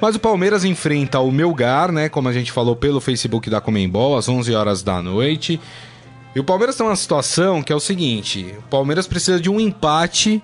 Mas 0.00 0.16
o 0.16 0.18
Palmeiras 0.18 0.64
enfrenta 0.64 1.20
o 1.20 1.30
Melgar, 1.30 1.92
né? 1.92 2.08
Como 2.08 2.28
a 2.28 2.32
gente 2.32 2.50
falou 2.50 2.74
pelo 2.74 3.00
Facebook 3.00 3.48
da 3.48 3.60
Comembol, 3.60 4.18
às 4.18 4.28
11 4.28 4.52
horas 4.52 4.82
da 4.82 5.00
noite. 5.00 5.60
E 6.36 6.38
o 6.38 6.44
Palmeiras 6.44 6.76
tem 6.76 6.84
uma 6.84 6.94
situação 6.94 7.62
que 7.62 7.72
é 7.72 7.74
o 7.74 7.80
seguinte: 7.80 8.54
o 8.58 8.62
Palmeiras 8.68 9.06
precisa 9.06 9.40
de 9.40 9.48
um 9.48 9.58
empate 9.58 10.42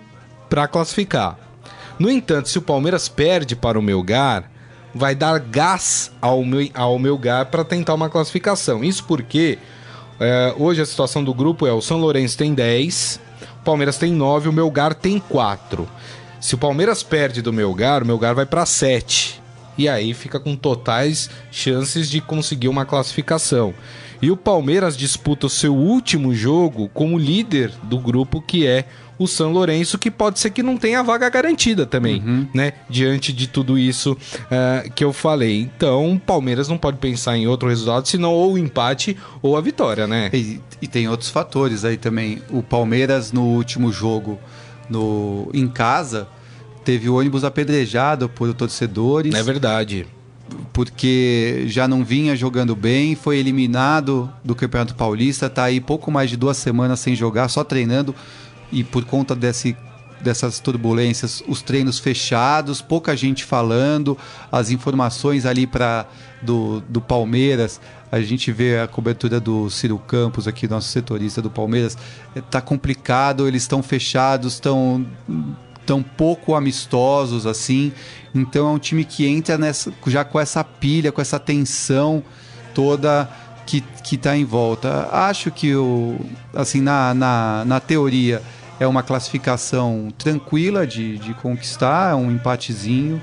para 0.49 0.67
classificar. 0.67 1.37
No 1.99 2.11
entanto, 2.11 2.49
se 2.49 2.57
o 2.57 2.63
Palmeiras 2.63 3.11
perde 3.11 3.55
para 3.55 3.79
o 3.79 3.83
Melgar, 3.83 4.51
vai 4.95 5.15
dar 5.15 5.39
gás 5.39 6.11
ao, 6.19 6.43
meu, 6.47 6.67
ao 6.73 6.99
Melgar 6.99 7.45
para 7.51 7.63
tentar 7.63 7.93
uma 7.93 8.09
classificação. 8.09 8.83
Isso 8.83 9.05
porque 9.05 9.59
é, 10.19 10.55
hoje 10.57 10.81
a 10.81 10.87
situação 10.87 11.23
do 11.23 11.35
grupo 11.35 11.67
é 11.67 11.73
o 11.75 11.83
São 11.83 11.99
Lourenço 11.99 12.39
tem 12.39 12.55
10, 12.55 13.21
o 13.61 13.63
Palmeiras 13.63 13.99
tem 13.99 14.15
9, 14.15 14.49
o 14.49 14.53
Melgar 14.53 14.95
tem 14.95 15.19
4. 15.19 15.87
Se 16.41 16.55
o 16.55 16.59
Palmeiras 16.59 17.03
perde 17.03 17.43
do 17.43 17.53
Melgar, 17.53 18.03
o 18.03 18.07
Melgar 18.07 18.35
vai 18.35 18.47
para 18.47 18.65
7. 18.65 19.42
E 19.77 19.89
aí 19.89 20.13
fica 20.15 20.39
com 20.39 20.55
totais 20.57 21.31
chances 21.51 22.11
de 22.11 22.21
conseguir 22.21 22.69
uma 22.69 22.85
classificação. 22.85 23.75
E 24.21 24.31
o 24.31 24.37
Palmeiras 24.37 24.97
disputa 24.97 25.47
o 25.47 25.51
seu 25.51 25.75
último 25.75 26.33
jogo 26.35 26.89
como 26.95 27.19
líder 27.19 27.73
do 27.83 27.99
grupo, 27.99 28.41
que 28.41 28.67
é 28.67 28.85
o 29.19 29.27
São 29.27 29.53
Lourenço, 29.53 29.99
que 29.99 30.11
pode 30.11 30.39
ser 30.39 30.51
que 30.51 30.63
não 30.63 30.77
tenha 30.77 31.01
a 31.01 31.03
vaga 31.03 31.29
garantida 31.29 31.85
também, 31.87 32.21
uhum. 32.21 32.47
né? 32.55 32.73
Diante 32.89 33.33
de 33.33 33.47
tudo 33.47 33.79
isso 33.79 34.13
uh, 34.13 34.91
que 34.93 35.05
eu 35.05 35.13
falei. 35.13 35.61
Então, 35.61 36.15
o 36.15 36.21
Palmeiras 36.21 36.69
não 36.69 36.79
pode 36.79 36.99
pensar 36.99 37.37
em 37.37 37.47
outro 37.47 37.69
resultado, 37.69 38.07
senão 38.07 38.33
ou 38.33 38.53
o 38.53 38.59
empate 38.59 39.17
ou 39.41 39.57
a 39.57 39.61
vitória, 39.61 40.07
né? 40.07 40.31
E, 40.33 40.61
e 40.81 40.87
tem 40.87 41.09
outros 41.09 41.31
fatores 41.31 41.85
aí 41.85 41.97
também. 41.97 42.41
O 42.51 42.63
Palmeiras, 42.63 43.33
no 43.33 43.43
último 43.43 43.93
jogo 43.93 44.39
no, 44.89 45.49
em 45.53 45.69
casa, 45.69 46.29
teve 46.85 47.09
o 47.09 47.15
ônibus 47.17 47.45
apedrejado 47.45 48.29
por 48.29 48.53
torcedores. 48.55 49.35
É 49.35 49.43
verdade. 49.43 50.07
Porque 50.73 51.65
já 51.67 51.89
não 51.89 52.05
vinha 52.05 52.37
jogando 52.37 52.77
bem, 52.77 53.15
foi 53.15 53.39
eliminado 53.39 54.31
do 54.45 54.55
Campeonato 54.55 54.95
Paulista, 54.95 55.47
está 55.47 55.65
aí 55.65 55.81
pouco 55.81 56.11
mais 56.11 56.29
de 56.29 56.37
duas 56.37 56.57
semanas 56.57 57.01
sem 57.01 57.15
jogar, 57.15 57.49
só 57.49 57.65
treinando. 57.65 58.15
E 58.71 58.83
por 58.83 59.05
conta 59.05 59.35
desse 59.35 59.77
dessas 60.23 60.61
turbulências, 60.61 61.43
os 61.49 61.63
treinos 61.63 61.99
fechados, 61.99 62.81
pouca 62.81 63.17
gente 63.17 63.45
falando, 63.45 64.17
as 64.51 64.71
informações 64.71 65.45
ali 65.45 65.67
para 65.67 66.07
do, 66.41 66.81
do 66.89 67.01
Palmeiras, 67.01 67.81
a 68.11 68.21
gente 68.21 68.53
vê 68.53 68.79
a 68.79 68.87
cobertura 68.87 69.41
do 69.41 69.69
Ciro 69.69 69.99
Campos 69.99 70.47
aqui, 70.47 70.69
nosso 70.69 70.89
setorista 70.89 71.43
do 71.43 71.51
Palmeiras, 71.51 71.99
está 72.37 72.61
complicado, 72.61 73.49
eles 73.49 73.63
estão 73.63 73.83
fechados, 73.83 74.55
estão 74.55 75.05
tão 75.87 76.03
pouco 76.03 76.55
amistosos 76.55 77.47
assim. 77.47 77.93
Então 78.35 78.69
é 78.69 78.71
um 78.71 78.79
time 78.79 79.05
que 79.05 79.27
entra 79.27 79.59
nessa, 79.59 79.93
já 80.07 80.25
com 80.25 80.39
essa 80.39 80.63
pilha, 80.65 81.13
com 81.13 81.21
essa 81.21 81.39
tensão 81.39 82.23
toda 82.75 83.29
que, 83.67 83.81
que 84.03 84.17
tá 84.17 84.37
em 84.37 84.45
volta. 84.45 85.09
Acho 85.13 85.51
que 85.51 85.75
o 85.75 86.19
assim 86.55 86.81
na, 86.81 87.15
na, 87.15 87.65
na 87.65 87.81
teoria 87.81 88.43
é 88.81 88.87
uma 88.87 89.03
classificação 89.03 90.09
tranquila 90.19 90.87
de, 90.87 91.19
de 91.19 91.35
conquistar, 91.35 92.13
é 92.13 92.15
um 92.15 92.31
empatezinho, 92.31 93.23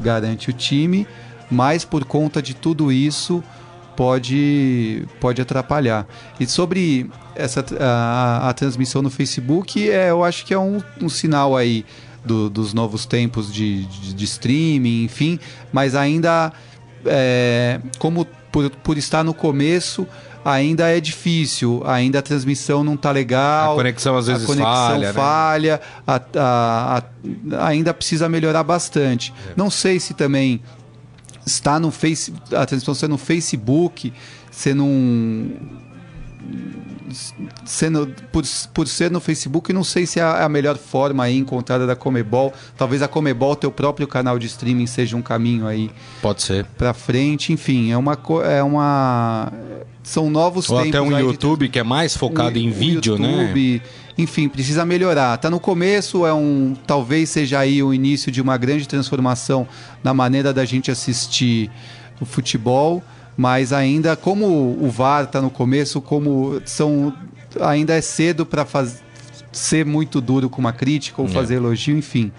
garante 0.00 0.50
o 0.50 0.52
time, 0.52 1.06
mas 1.50 1.84
por 1.84 2.04
conta 2.04 2.42
de 2.42 2.54
tudo 2.54 2.92
isso 2.92 3.42
pode, 3.98 5.04
pode 5.18 5.42
atrapalhar. 5.42 6.06
E 6.38 6.46
sobre 6.46 7.10
essa, 7.34 7.64
a, 7.80 8.48
a 8.48 8.52
transmissão 8.52 9.02
no 9.02 9.10
Facebook, 9.10 9.90
é, 9.90 10.10
eu 10.10 10.22
acho 10.22 10.46
que 10.46 10.54
é 10.54 10.58
um, 10.58 10.80
um 11.02 11.08
sinal 11.08 11.56
aí 11.56 11.84
do, 12.24 12.48
dos 12.48 12.72
novos 12.72 13.04
tempos 13.04 13.52
de, 13.52 13.86
de, 13.86 14.14
de, 14.14 14.24
streaming, 14.24 15.02
enfim, 15.02 15.40
mas 15.72 15.96
ainda, 15.96 16.52
é, 17.04 17.80
como 17.98 18.24
por, 18.52 18.70
por 18.70 18.96
estar 18.96 19.24
no 19.24 19.34
começo, 19.34 20.06
ainda 20.44 20.86
é 20.88 21.00
difícil, 21.00 21.82
ainda 21.84 22.20
a 22.20 22.22
transmissão 22.22 22.84
não 22.84 22.94
está 22.94 23.10
legal. 23.10 23.72
A 23.72 23.76
conexão 23.76 24.16
às 24.16 24.28
vezes 24.28 24.44
a 24.44 24.46
conexão 24.46 24.72
falha. 24.72 25.12
falha 25.12 25.72
né? 25.72 25.80
a, 26.06 26.20
a, 26.36 27.02
a, 27.58 27.66
ainda 27.66 27.92
precisa 27.92 28.28
melhorar 28.28 28.62
bastante. 28.62 29.34
É. 29.50 29.54
Não 29.56 29.68
sei 29.68 29.98
se 29.98 30.14
também 30.14 30.62
está 31.46 31.78
no 31.78 31.90
face, 31.90 32.32
a 32.52 32.66
transmissão 32.66 32.94
ser 32.94 33.08
no 33.08 33.18
Facebook, 33.18 34.12
ser 34.50 34.74
num 34.74 35.50
sendo 37.64 38.14
por, 38.30 38.44
por 38.72 38.86
ser 38.86 39.10
no 39.10 39.20
Facebook, 39.20 39.72
não 39.72 39.82
sei 39.82 40.06
se 40.06 40.20
é 40.20 40.22
a 40.22 40.48
melhor 40.48 40.76
forma 40.76 41.24
aí 41.24 41.36
encontrada 41.36 41.86
da 41.86 41.96
Comebol. 41.96 42.52
Talvez 42.76 43.02
a 43.02 43.08
Comebol, 43.08 43.56
teu 43.56 43.70
próprio 43.70 44.06
canal 44.06 44.38
de 44.38 44.46
streaming, 44.46 44.86
seja 44.86 45.16
um 45.16 45.22
caminho 45.22 45.66
aí. 45.66 45.90
Pode 46.20 46.42
ser. 46.42 46.64
Para 46.76 46.92
frente, 46.92 47.52
enfim, 47.52 47.90
é 47.90 47.96
uma 47.96 48.18
é 48.44 48.62
uma 48.62 49.52
são 50.02 50.30
novos 50.30 50.68
Ou 50.70 50.78
tempos. 50.82 50.94
até 50.94 51.00
um 51.00 51.18
YouTube 51.18 51.66
de... 51.66 51.72
que 51.72 51.78
é 51.78 51.82
mais 51.82 52.16
focado 52.16 52.58
um, 52.58 52.62
em 52.62 52.70
vídeo, 52.70 53.12
YouTube, 53.12 53.20
né? 53.20 53.80
Enfim, 54.18 54.48
precisa 54.48 54.84
melhorar. 54.84 55.38
Tá 55.38 55.48
no 55.48 55.60
começo, 55.60 56.26
é 56.26 56.34
um 56.34 56.74
talvez 56.86 57.30
seja 57.30 57.60
aí 57.60 57.82
o 57.82 57.94
início 57.94 58.30
de 58.30 58.42
uma 58.42 58.58
grande 58.58 58.86
transformação 58.86 59.66
na 60.02 60.12
maneira 60.12 60.52
da 60.52 60.64
gente 60.64 60.90
assistir 60.90 61.70
o 62.20 62.26
futebol 62.26 63.02
mas 63.38 63.72
ainda 63.72 64.16
como 64.16 64.46
o 64.80 64.90
VAR 64.90 65.22
está 65.22 65.40
no 65.40 65.48
começo, 65.48 66.00
como 66.00 66.60
são 66.66 67.14
ainda 67.60 67.94
é 67.94 68.00
cedo 68.00 68.44
para 68.44 68.66
ser 69.52 69.86
muito 69.86 70.20
duro 70.20 70.50
com 70.50 70.60
uma 70.60 70.72
crítica 70.72 71.22
ou 71.22 71.28
é. 71.28 71.30
fazer 71.30 71.54
elogio, 71.54 71.96
enfim. 71.96 72.32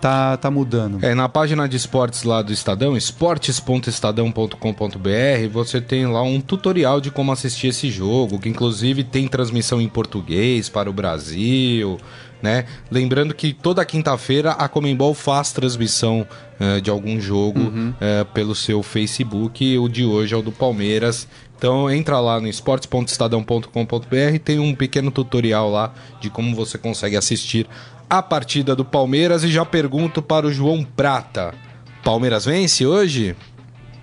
Tá, 0.00 0.36
tá 0.38 0.50
mudando. 0.50 1.04
É, 1.04 1.14
na 1.14 1.28
página 1.28 1.68
de 1.68 1.76
esportes 1.76 2.22
lá 2.22 2.40
do 2.40 2.52
Estadão, 2.52 2.96
esportes.estadão.com.br, 2.96 5.48
você 5.52 5.80
tem 5.80 6.06
lá 6.06 6.22
um 6.22 6.40
tutorial 6.40 7.02
de 7.02 7.10
como 7.10 7.32
assistir 7.32 7.66
esse 7.66 7.90
jogo, 7.90 8.38
que 8.38 8.48
inclusive 8.48 9.04
tem 9.04 9.28
transmissão 9.28 9.78
em 9.78 9.88
português 9.88 10.70
para 10.70 10.88
o 10.88 10.92
Brasil, 10.92 11.98
né? 12.40 12.64
Lembrando 12.90 13.34
que 13.34 13.52
toda 13.52 13.84
quinta-feira 13.84 14.52
a 14.52 14.68
Comembol 14.68 15.12
faz 15.12 15.52
transmissão 15.52 16.26
uh, 16.58 16.80
de 16.80 16.88
algum 16.88 17.20
jogo 17.20 17.60
uhum. 17.60 17.90
uh, 17.90 18.24
pelo 18.32 18.54
seu 18.54 18.82
Facebook. 18.82 19.78
O 19.78 19.86
de 19.86 20.04
hoje 20.04 20.34
é 20.34 20.38
o 20.38 20.42
do 20.42 20.50
Palmeiras. 20.50 21.28
Então 21.58 21.90
entra 21.90 22.18
lá 22.20 22.40
no 22.40 22.48
esportes.estadão.com.br, 22.48 24.38
tem 24.42 24.58
um 24.58 24.74
pequeno 24.74 25.10
tutorial 25.10 25.70
lá 25.70 25.92
de 26.18 26.30
como 26.30 26.56
você 26.56 26.78
consegue 26.78 27.18
assistir 27.18 27.66
a 28.10 28.20
partida 28.20 28.74
do 28.74 28.84
Palmeiras 28.84 29.44
e 29.44 29.48
já 29.48 29.64
pergunto 29.64 30.20
para 30.20 30.44
o 30.44 30.52
João 30.52 30.84
Prata. 30.84 31.54
Palmeiras 32.02 32.44
vence 32.44 32.84
hoje? 32.84 33.36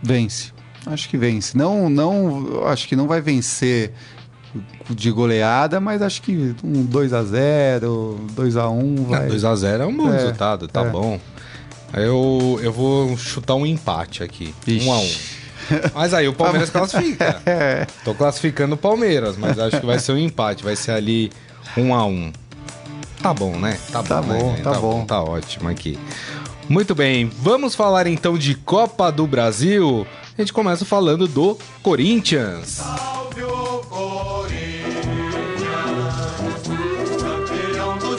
Vence. 0.02 0.54
Acho 0.86 1.10
que 1.10 1.18
vence. 1.18 1.58
Não, 1.58 1.90
não, 1.90 2.66
acho 2.68 2.88
que 2.88 2.96
não 2.96 3.06
vai 3.06 3.20
vencer 3.20 3.92
de 4.90 5.12
goleada, 5.12 5.82
mas 5.82 6.02
acho 6.02 6.22
que 6.22 6.56
um 6.64 6.86
2 6.86 7.12
a 7.12 7.22
0 7.22 8.26
2 8.32 8.56
a 8.56 8.70
1 8.70 8.96
vai... 9.04 9.28
2 9.28 9.44
a 9.44 9.56
0 9.56 9.84
é 9.84 9.86
um 9.86 9.98
bom 9.98 10.10
é, 10.10 10.14
resultado, 10.14 10.70
tá 10.70 10.84
é. 10.84 10.90
bom. 10.90 11.20
Eu, 11.94 12.60
eu 12.64 12.72
vou 12.72 13.18
chutar 13.18 13.56
um 13.56 13.66
empate 13.66 14.24
aqui. 14.24 14.56
1 14.66 14.86
um 14.86 14.94
a 14.94 15.00
1 15.00 15.12
Mas 15.94 16.14
aí 16.14 16.30
o 16.30 16.34
Palmeiras 16.34 16.70
classifica. 16.72 17.42
É. 17.46 17.86
Tô 18.06 18.16
classificando 18.16 18.76
o 18.76 18.78
Palmeiras, 18.78 19.36
mas 19.36 19.60
acho 19.60 19.82
que 19.82 19.86
vai 19.86 20.00
ser 20.00 20.14
um 20.14 20.18
empate. 20.18 20.64
Vai 20.64 20.78
ser 20.78 20.92
ali 20.92 21.30
1 21.76 21.82
um 21.82 21.94
a 21.94 22.06
1 22.06 22.32
Tá 23.28 23.34
bom, 23.34 23.58
né? 23.58 23.78
Tá, 23.92 24.02
tá 24.02 24.22
bom, 24.22 24.40
bom 24.40 24.52
né? 24.54 24.62
tá, 24.64 24.72
tá 24.72 24.80
bom. 24.80 25.00
bom. 25.00 25.06
Tá 25.06 25.22
ótimo 25.22 25.68
aqui. 25.68 26.00
Muito 26.70 26.96
bem, 26.96 27.30
vamos 27.42 27.76
falar 27.76 28.08
então 28.08 28.38
de 28.38 28.56
Copa 28.56 29.12
do 29.12 29.28
Brasil. 29.28 30.08
A 30.38 30.42
gente 30.42 30.54
começa 30.54 30.86
falando 30.86 31.28
do 31.28 31.58
Corinthians. 31.84 32.70
Salve 32.70 33.17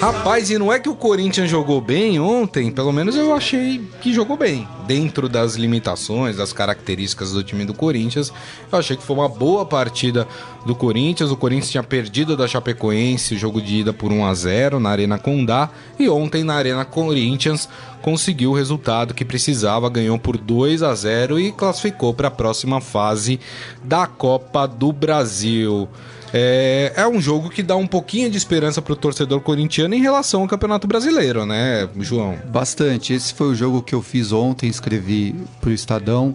Rapaz, 0.01 0.49
e 0.49 0.57
não 0.57 0.73
é 0.73 0.79
que 0.79 0.89
o 0.89 0.95
Corinthians 0.95 1.51
jogou 1.51 1.81
bem 1.81 2.21
ontem, 2.21 2.71
pelo 2.71 2.93
menos 2.93 3.17
eu 3.17 3.35
achei 3.35 3.85
que 4.01 4.13
jogou 4.13 4.37
bem. 4.37 4.67
Dentro 4.87 5.29
das 5.29 5.57
limitações, 5.57 6.37
das 6.37 6.53
características 6.53 7.33
do 7.33 7.43
time 7.43 7.65
do 7.65 7.75
Corinthians, 7.75 8.33
eu 8.71 8.79
achei 8.79 8.97
que 8.97 9.03
foi 9.03 9.17
uma 9.17 9.29
boa 9.29 9.67
partida 9.67 10.27
do 10.65 10.73
Corinthians. 10.77 11.33
O 11.33 11.37
Corinthians 11.37 11.73
tinha 11.73 11.83
perdido 11.83 12.37
da 12.37 12.47
Chapecoense 12.47 13.35
o 13.35 13.39
jogo 13.39 13.61
de 13.61 13.79
ida 13.79 13.93
por 13.93 14.13
1 14.13 14.25
a 14.25 14.35
0 14.35 14.79
na 14.79 14.91
Arena 14.91 15.19
Condá 15.19 15.69
e 15.99 16.09
ontem 16.09 16.45
na 16.45 16.55
Arena 16.55 16.85
Corinthians 16.85 17.69
conseguiu 18.01 18.53
o 18.53 18.55
resultado 18.55 19.13
que 19.13 19.25
precisava, 19.25 19.91
ganhou 19.91 20.17
por 20.17 20.39
2 20.39 20.81
a 20.85 20.95
0 20.95 21.41
e 21.41 21.51
classificou 21.51 22.15
para 22.15 22.29
a 22.29 22.31
próxima 22.31 22.81
fase 22.81 23.41
da 23.83 24.07
Copa 24.07 24.65
do 24.65 24.93
Brasil. 24.93 25.89
É, 26.33 26.93
é 26.97 27.09
um 27.09 27.21
jogo 27.21 27.49
que 27.49 27.63
dá 27.63 27.77
um 27.77 27.87
pouquinho 27.87 28.31
de 28.31 28.37
esperança 28.37 28.83
para 28.83 28.93
o 28.93 28.97
torcedor 28.97 29.41
corintiano 29.41 29.95
em 29.95 30.01
relação 30.01 30.43
ao 30.43 30.49
Campeonato 30.49 30.87
Brasileiro, 30.87 31.47
né, 31.47 31.89
João? 32.01 32.37
Bastante. 32.47 33.13
Esse 33.13 33.33
foi 33.35 33.49
o 33.49 33.55
jogo 33.55 33.83
que 33.83 33.95
eu 33.95 34.03
fiz 34.03 34.33
ontem, 34.33 34.69
escrevi 34.69 35.35
para 35.61 35.71
o 35.71 35.73
Estadão. 35.73 36.35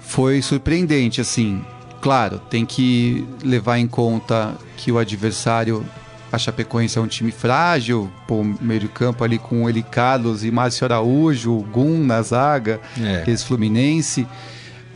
Foi 0.00 0.42
surpreendente, 0.42 1.20
assim. 1.20 1.62
Claro, 2.00 2.38
tem 2.38 2.64
que 2.64 3.26
levar 3.44 3.78
em 3.78 3.86
conta 3.86 4.54
que 4.76 4.90
o 4.90 4.98
adversário, 4.98 5.84
a 6.32 6.38
Chapecoense, 6.38 6.98
é 6.98 7.00
um 7.00 7.06
time 7.06 7.30
frágil, 7.30 8.10
pô, 8.26 8.42
meio 8.42 8.80
de 8.80 8.88
campo 8.88 9.22
ali 9.22 9.38
com 9.38 9.68
Eli 9.68 9.82
Carlos 9.82 10.42
e 10.42 10.50
Márcio 10.50 10.86
Araújo, 10.86 11.54
Gum 11.70 12.02
na 12.02 12.22
zaga, 12.22 12.80
é. 12.98 13.24
ex-Fluminense. 13.26 14.26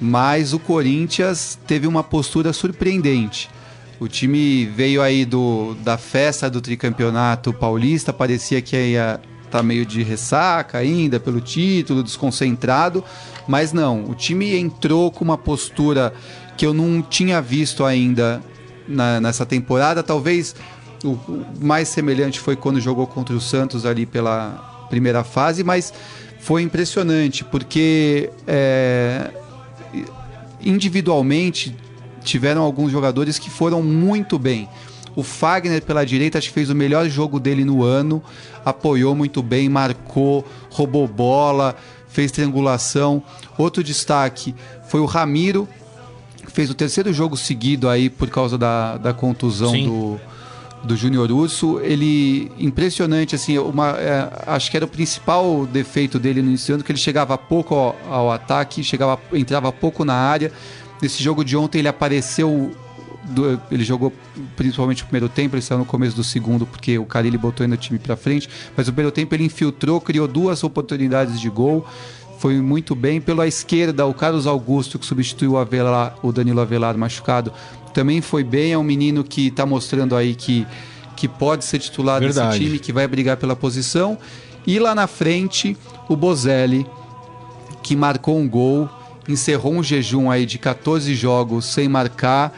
Mas 0.00 0.52
o 0.52 0.58
Corinthians 0.58 1.58
teve 1.66 1.86
uma 1.86 2.02
postura 2.02 2.52
surpreendente. 2.52 3.48
O 4.00 4.08
time 4.08 4.66
veio 4.66 5.00
aí 5.00 5.24
do, 5.24 5.74
da 5.82 5.96
festa 5.96 6.50
do 6.50 6.60
tricampeonato 6.60 7.52
paulista, 7.52 8.12
parecia 8.12 8.60
que 8.60 8.76
ia 8.76 9.20
tá 9.50 9.62
meio 9.62 9.86
de 9.86 10.02
ressaca 10.02 10.78
ainda 10.78 11.20
pelo 11.20 11.40
título, 11.40 12.02
desconcentrado, 12.02 13.04
mas 13.46 13.72
não, 13.72 14.04
o 14.04 14.12
time 14.12 14.56
entrou 14.56 15.12
com 15.12 15.24
uma 15.24 15.38
postura 15.38 16.12
que 16.56 16.66
eu 16.66 16.74
não 16.74 17.00
tinha 17.00 17.40
visto 17.40 17.84
ainda 17.84 18.42
na, 18.88 19.20
nessa 19.20 19.46
temporada. 19.46 20.02
Talvez 20.02 20.56
o, 21.04 21.10
o 21.10 21.46
mais 21.60 21.86
semelhante 21.86 22.40
foi 22.40 22.56
quando 22.56 22.80
jogou 22.80 23.06
contra 23.06 23.34
o 23.34 23.40
Santos 23.40 23.86
ali 23.86 24.06
pela 24.06 24.86
primeira 24.90 25.22
fase, 25.22 25.62
mas 25.62 25.92
foi 26.40 26.62
impressionante 26.62 27.44
porque 27.44 28.30
é, 28.48 29.30
individualmente 30.60 31.76
tiveram 32.24 32.62
alguns 32.62 32.90
jogadores 32.90 33.38
que 33.38 33.50
foram 33.50 33.82
muito 33.82 34.38
bem. 34.38 34.68
O 35.16 35.22
Fagner 35.22 35.82
pela 35.82 36.04
direita 36.04 36.38
acho 36.38 36.48
que 36.48 36.54
fez 36.54 36.70
o 36.70 36.74
melhor 36.74 37.08
jogo 37.08 37.38
dele 37.38 37.64
no 37.64 37.84
ano, 37.84 38.22
apoiou 38.64 39.14
muito 39.14 39.42
bem, 39.42 39.68
marcou, 39.68 40.44
roubou 40.70 41.06
bola, 41.06 41.76
fez 42.08 42.32
triangulação. 42.32 43.22
Outro 43.56 43.84
destaque 43.84 44.54
foi 44.88 45.00
o 45.00 45.04
Ramiro, 45.04 45.68
que 46.44 46.50
fez 46.50 46.68
o 46.68 46.74
terceiro 46.74 47.12
jogo 47.12 47.36
seguido 47.36 47.88
aí 47.88 48.10
por 48.10 48.28
causa 48.28 48.58
da, 48.58 48.96
da 48.96 49.12
contusão 49.14 49.72
do, 49.72 50.20
do 50.84 50.96
Júnior 50.96 51.30
Urso, 51.30 51.80
ele 51.80 52.52
impressionante 52.58 53.34
assim, 53.34 53.58
uma, 53.58 53.90
é, 53.90 54.28
acho 54.46 54.70
que 54.70 54.76
era 54.76 54.86
o 54.86 54.88
principal 54.88 55.66
defeito 55.66 56.18
dele 56.18 56.42
no 56.42 56.48
início 56.48 56.72
do 56.72 56.74
ano, 56.76 56.84
que 56.84 56.92
ele 56.92 56.98
chegava 56.98 57.36
pouco 57.38 57.74
ao, 57.74 57.96
ao, 58.08 58.32
ataque, 58.32 58.84
chegava, 58.84 59.18
entrava 59.32 59.72
pouco 59.72 60.04
na 60.04 60.14
área. 60.14 60.52
Nesse 61.04 61.22
jogo 61.22 61.44
de 61.44 61.54
ontem 61.54 61.80
ele 61.80 61.88
apareceu, 61.88 62.74
do, 63.24 63.60
ele 63.70 63.84
jogou 63.84 64.10
principalmente 64.56 65.02
o 65.02 65.04
primeiro 65.04 65.28
tempo, 65.28 65.54
ele 65.54 65.60
saiu 65.60 65.80
no 65.80 65.84
começo 65.84 66.16
do 66.16 66.24
segundo 66.24 66.64
porque 66.64 66.98
o 66.98 67.04
Carilli 67.04 67.36
botou 67.36 67.62
ainda 67.62 67.74
o 67.74 67.78
time 67.78 67.98
para 67.98 68.16
frente, 68.16 68.48
mas 68.74 68.88
o 68.88 68.90
primeiro 68.90 69.12
tempo 69.12 69.34
ele 69.34 69.44
infiltrou, 69.44 70.00
criou 70.00 70.26
duas 70.26 70.64
oportunidades 70.64 71.38
de 71.38 71.50
gol 71.50 71.86
foi 72.38 72.54
muito 72.62 72.94
bem. 72.94 73.20
Pela 73.20 73.46
esquerda, 73.46 74.06
o 74.06 74.14
Carlos 74.14 74.46
Augusto, 74.46 74.98
que 74.98 75.04
substituiu 75.04 75.52
o, 75.52 75.58
Avelar, 75.58 76.16
o 76.22 76.32
Danilo 76.32 76.62
Avelar 76.62 76.96
machucado, 76.96 77.52
também 77.92 78.22
foi 78.22 78.42
bem. 78.42 78.72
É 78.72 78.78
um 78.78 78.82
menino 78.82 79.22
que 79.22 79.48
está 79.48 79.66
mostrando 79.66 80.16
aí 80.16 80.34
que, 80.34 80.66
que 81.16 81.28
pode 81.28 81.66
ser 81.66 81.80
titular 81.80 82.18
Verdade. 82.18 82.48
desse 82.48 82.64
time, 82.64 82.78
que 82.78 82.94
vai 82.94 83.06
brigar 83.06 83.36
pela 83.36 83.54
posição. 83.54 84.16
E 84.66 84.78
lá 84.78 84.94
na 84.94 85.06
frente, 85.06 85.76
o 86.08 86.16
Bozelli, 86.16 86.86
que 87.82 87.94
marcou 87.94 88.38
um 88.38 88.48
gol, 88.48 88.88
encerrou 89.28 89.74
um 89.74 89.82
jejum 89.82 90.30
aí 90.30 90.46
de 90.46 90.58
14 90.58 91.14
jogos 91.14 91.66
sem 91.66 91.88
marcar. 91.88 92.52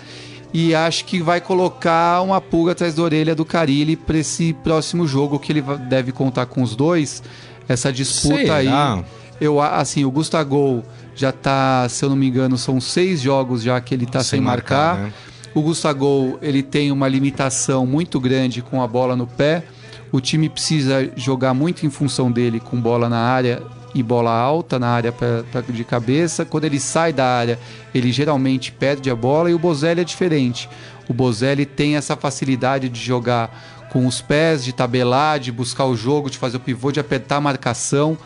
E 0.53 0.75
acho 0.75 1.05
que 1.05 1.21
vai 1.21 1.41
colocar 1.41 2.23
uma 2.23 2.41
pulga 2.41 2.73
atrás 2.73 2.95
da 2.95 3.03
orelha 3.03 3.35
do 3.35 3.45
Carilli 3.45 3.97
para 3.97 4.19
esse 4.19 4.53
próximo 4.53 5.07
jogo, 5.07 5.39
que 5.39 5.53
ele 5.53 5.63
deve 5.89 6.13
contar 6.13 6.47
com 6.47 6.63
os 6.63 6.75
dois. 6.75 7.23
Essa 7.69 7.93
disputa 7.93 8.37
Será? 8.37 8.95
aí 8.95 9.05
eu, 9.41 9.61
assim, 9.61 10.05
o 10.05 10.11
Gustavo 10.11 10.83
já 11.15 11.33
tá, 11.33 11.87
se 11.89 12.05
eu 12.05 12.09
não 12.09 12.17
me 12.17 12.27
engano, 12.27 12.57
são 12.57 12.81
seis 12.81 13.21
jogos 13.21 13.63
já 13.63 13.81
que 13.81 13.95
ele 13.95 14.07
tá 14.07 14.21
sem, 14.21 14.39
sem 14.39 14.41
marcar. 14.41 14.95
marcar 14.95 15.05
né? 15.07 15.13
O 15.55 15.63
Gustavo 15.63 16.39
ele 16.43 16.63
tem 16.63 16.93
uma 16.93 17.09
limitação 17.09 17.87
muito 17.87 18.21
grande 18.21 18.61
com 18.61 18.83
a 18.83 18.87
bola 18.87 19.17
no 19.17 19.27
pé. 19.27 19.65
O 20.13 20.21
time 20.21 20.49
precisa 20.49 21.11
jogar 21.17 21.55
muito 21.55 21.85
em 21.85 21.91
função 21.91 22.31
dele 22.31 22.61
com 22.61 22.81
bola 22.81 23.09
na 23.09 23.19
área 23.19 23.63
e 23.97 24.03
bola 24.03 24.31
alta 24.31 24.79
na 24.79 24.89
área 24.89 25.11
pra, 25.11 25.43
pra, 25.51 25.63
de 25.63 25.83
cabeça. 25.83 26.45
Quando 26.45 26.65
ele 26.67 26.79
sai 26.79 27.15
da 27.15 27.25
área, 27.25 27.59
ele 27.95 28.13
geralmente 28.13 28.71
perde 28.71 29.11
a 29.11 29.17
bola 29.17 29.51
e 29.51 29.55
o 29.55 29.59
Bozelli 29.59 30.03
é 30.03 30.05
diferente. 30.05 30.69
O 31.09 31.15
Bozelli 31.15 31.65
tem 31.65 31.97
essa 31.97 32.15
facilidade 32.15 32.91
de 32.91 33.01
jogar 33.01 33.89
com 33.91 34.07
os 34.07 34.21
pés, 34.21 34.63
de 34.63 34.75
tabelar, 34.75 35.41
de 35.41 35.51
buscar 35.51 35.87
o 35.87 35.97
jogo, 35.97 36.29
de 36.29 36.37
fazer 36.37 36.59
o 36.59 36.61
pivô, 36.61 36.93
de 36.93 37.01
apertar 37.01 37.37
a 37.37 37.41
marcação. 37.41 38.19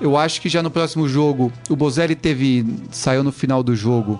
Eu 0.00 0.16
acho 0.16 0.40
que 0.40 0.48
já 0.48 0.62
no 0.62 0.70
próximo 0.70 1.06
jogo, 1.06 1.52
o 1.68 1.76
Bozelli 1.76 2.14
teve. 2.14 2.64
saiu 2.90 3.22
no 3.22 3.30
final 3.30 3.62
do 3.62 3.76
jogo. 3.76 4.18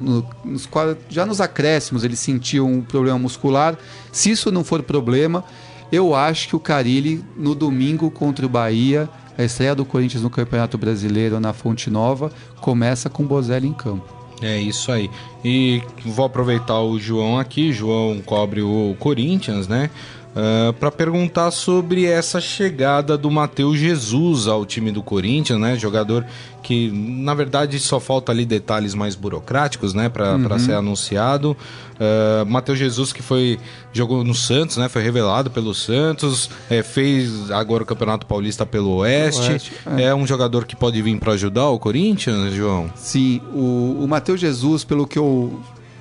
No, 0.00 0.24
nos, 0.44 0.68
já 1.08 1.26
nos 1.26 1.40
acréscimos 1.40 2.04
ele 2.04 2.16
sentiu 2.16 2.66
um 2.66 2.82
problema 2.82 3.18
muscular. 3.18 3.76
Se 4.12 4.30
isso 4.30 4.52
não 4.52 4.62
for 4.62 4.80
problema, 4.80 5.44
eu 5.90 6.14
acho 6.14 6.48
que 6.48 6.56
o 6.56 6.60
Carilli, 6.60 7.24
no 7.36 7.54
domingo 7.54 8.10
contra 8.10 8.44
o 8.44 8.48
Bahia, 8.48 9.08
a 9.36 9.42
estreia 9.42 9.74
do 9.74 9.84
Corinthians 9.84 10.22
no 10.22 10.30
Campeonato 10.30 10.78
Brasileiro 10.78 11.40
na 11.40 11.52
Fonte 11.52 11.90
Nova, 11.90 12.32
começa 12.60 13.10
com 13.10 13.22
o 13.22 13.26
Bozelli 13.26 13.68
em 13.68 13.72
campo. 13.72 14.14
É 14.42 14.58
isso 14.58 14.90
aí. 14.92 15.10
E 15.44 15.82
vou 16.04 16.26
aproveitar 16.26 16.80
o 16.80 16.98
João 16.98 17.38
aqui. 17.38 17.72
João 17.72 18.20
cobre 18.24 18.62
o 18.62 18.94
Corinthians, 18.98 19.68
né? 19.68 19.90
Uh, 20.34 20.70
ah, 20.70 20.72
para 20.72 20.90
perguntar 20.90 21.50
sobre 21.52 22.06
essa 22.06 22.40
chegada 22.40 23.16
do 23.16 23.30
Matheus 23.30 23.78
Jesus 23.78 24.48
ao 24.48 24.66
time 24.66 24.90
do 24.90 25.02
Corinthians, 25.02 25.60
né? 25.60 25.76
Jogador 25.76 26.26
que, 26.62 26.90
na 26.90 27.34
verdade, 27.34 27.78
só 27.78 28.00
falta 28.00 28.32
ali 28.32 28.44
detalhes 28.44 28.94
mais 28.94 29.14
burocráticos, 29.14 29.94
né? 29.94 30.08
Para 30.08 30.34
uhum. 30.34 30.58
ser 30.58 30.72
anunciado. 30.72 31.56
Uh, 31.94 32.44
Matheus 32.46 32.78
Jesus 32.78 33.12
que 33.12 33.22
foi 33.22 33.58
jogou 33.92 34.24
no 34.24 34.34
Santos, 34.34 34.76
né? 34.76 34.88
Foi 34.88 35.02
revelado 35.02 35.50
pelo 35.50 35.72
Santos, 35.74 36.50
é, 36.68 36.82
fez 36.82 37.50
agora 37.52 37.84
o 37.84 37.86
Campeonato 37.86 38.26
Paulista 38.26 38.66
pelo 38.66 38.96
Oeste. 38.96 39.52
Oeste 39.52 39.72
é. 39.96 40.04
é. 40.04 40.14
um 40.14 40.26
jogador 40.26 40.64
que 40.64 40.74
pode 40.74 41.00
vir 41.00 41.18
para 41.20 41.34
ajudar 41.34 41.68
o 41.68 41.78
Corinthians, 41.78 42.52
João? 42.54 42.90
Sim, 42.96 43.40
o, 43.52 44.00
o 44.02 44.08
Matheus 44.08 44.40
Jesus, 44.40 44.82
pelo 44.82 45.06
que 45.06 45.18
eu 45.18 45.60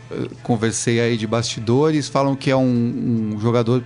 eh, 0.09 0.27
conversei 0.41 0.99
aí 0.99 1.17
de 1.17 1.27
bastidores, 1.27 2.07
falam 2.07 2.35
que 2.35 2.49
é 2.49 2.55
um, 2.55 3.33
um 3.35 3.39
jogador 3.39 3.83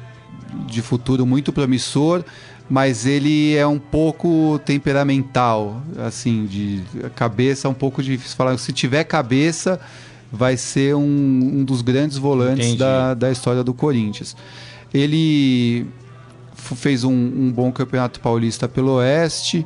de 0.66 0.82
futuro 0.82 1.26
muito 1.26 1.52
promissor, 1.54 2.24
mas 2.70 3.06
ele 3.06 3.56
é 3.56 3.66
um 3.66 3.80
pouco 3.80 4.60
temperamental, 4.66 5.82
assim, 6.06 6.46
de 6.46 6.84
cabeça 7.16 7.70
um 7.70 7.74
pouco 7.74 8.04
difícil 8.04 8.36
falar. 8.36 8.58
Se 8.58 8.74
tiver 8.74 9.04
cabeça, 9.06 9.80
vai 10.32 10.58
ser 10.58 10.96
um, 10.96 11.02
um 11.02 11.64
dos 11.64 11.82
grandes 11.82 12.18
volantes 12.18 12.76
da, 12.76 13.14
da 13.14 13.32
história 13.32 13.64
do 13.64 13.74
Corinthians. 13.74 14.36
Ele 14.94 15.86
fez 16.56 17.04
um, 17.04 17.12
um 17.12 17.52
bom 17.52 17.72
campeonato 17.72 18.20
paulista 18.20 18.68
pelo 18.68 18.96
Oeste. 18.96 19.66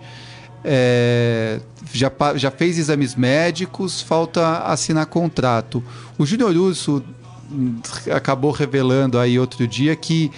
É, 0.63 1.59
já, 1.91 2.11
já 2.35 2.51
fez 2.51 2.77
exames 2.77 3.15
médicos, 3.15 4.01
falta 4.01 4.59
assinar 4.59 5.07
contrato. 5.07 5.83
O 6.17 6.25
Júnior 6.25 6.55
Urso 6.55 7.03
hum, 7.51 7.79
acabou 8.13 8.51
revelando 8.51 9.17
aí 9.17 9.39
outro 9.39 9.67
dia 9.67 9.95
que 9.95 10.31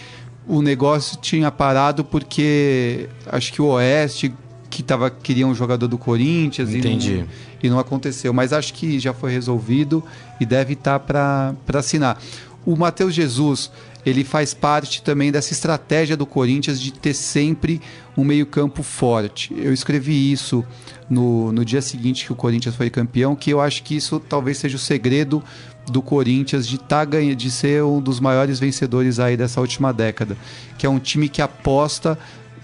o 0.47 0.61
negócio 0.61 1.17
tinha 1.19 1.51
parado 1.51 2.03
porque 2.03 3.09
acho 3.27 3.53
que 3.53 3.61
o 3.61 3.65
Oeste 3.65 4.33
que 4.69 4.81
tava, 4.81 5.09
queria 5.11 5.45
um 5.45 5.53
jogador 5.53 5.87
do 5.87 5.99
Corinthians 5.99 6.73
Entendi. 6.73 7.11
E, 7.11 7.17
não, 7.17 7.27
e 7.61 7.69
não 7.69 7.79
aconteceu. 7.79 8.33
Mas 8.33 8.51
acho 8.51 8.73
que 8.73 8.99
já 8.99 9.13
foi 9.13 9.31
resolvido 9.31 10.03
e 10.39 10.45
deve 10.45 10.73
estar 10.73 10.97
tá 10.97 11.53
para 11.65 11.79
assinar. 11.79 12.19
O 12.65 12.75
Matheus 12.75 13.13
Jesus, 13.13 13.69
ele 14.03 14.23
faz 14.23 14.53
parte 14.53 15.03
também 15.03 15.31
dessa 15.31 15.53
estratégia 15.53 16.17
do 16.17 16.25
Corinthians 16.25 16.81
de 16.81 16.91
ter 16.91 17.13
sempre 17.13 17.79
um 18.17 18.23
meio-campo 18.23 18.81
forte. 18.81 19.53
Eu 19.55 19.73
escrevi 19.73 20.31
isso 20.31 20.65
no, 21.09 21.51
no 21.51 21.63
dia 21.63 21.81
seguinte 21.81 22.25
que 22.25 22.33
o 22.33 22.35
Corinthians 22.35 22.75
foi 22.75 22.89
campeão, 22.89 23.35
que 23.35 23.51
eu 23.51 23.61
acho 23.61 23.83
que 23.83 23.95
isso 23.95 24.19
talvez 24.19 24.57
seja 24.57 24.75
o 24.75 24.79
segredo 24.79 25.43
do 25.91 26.01
Corinthians 26.01 26.67
de 26.67 26.77
tá 26.77 27.03
ganha, 27.03 27.35
de 27.35 27.51
ser 27.51 27.83
um 27.83 27.99
dos 27.99 28.19
maiores 28.19 28.59
vencedores 28.59 29.19
aí 29.19 29.35
dessa 29.35 29.59
última 29.59 29.93
década, 29.93 30.37
que 30.77 30.85
é 30.85 30.89
um 30.89 30.99
time 30.99 31.27
que 31.27 31.41
aposta 31.41 32.17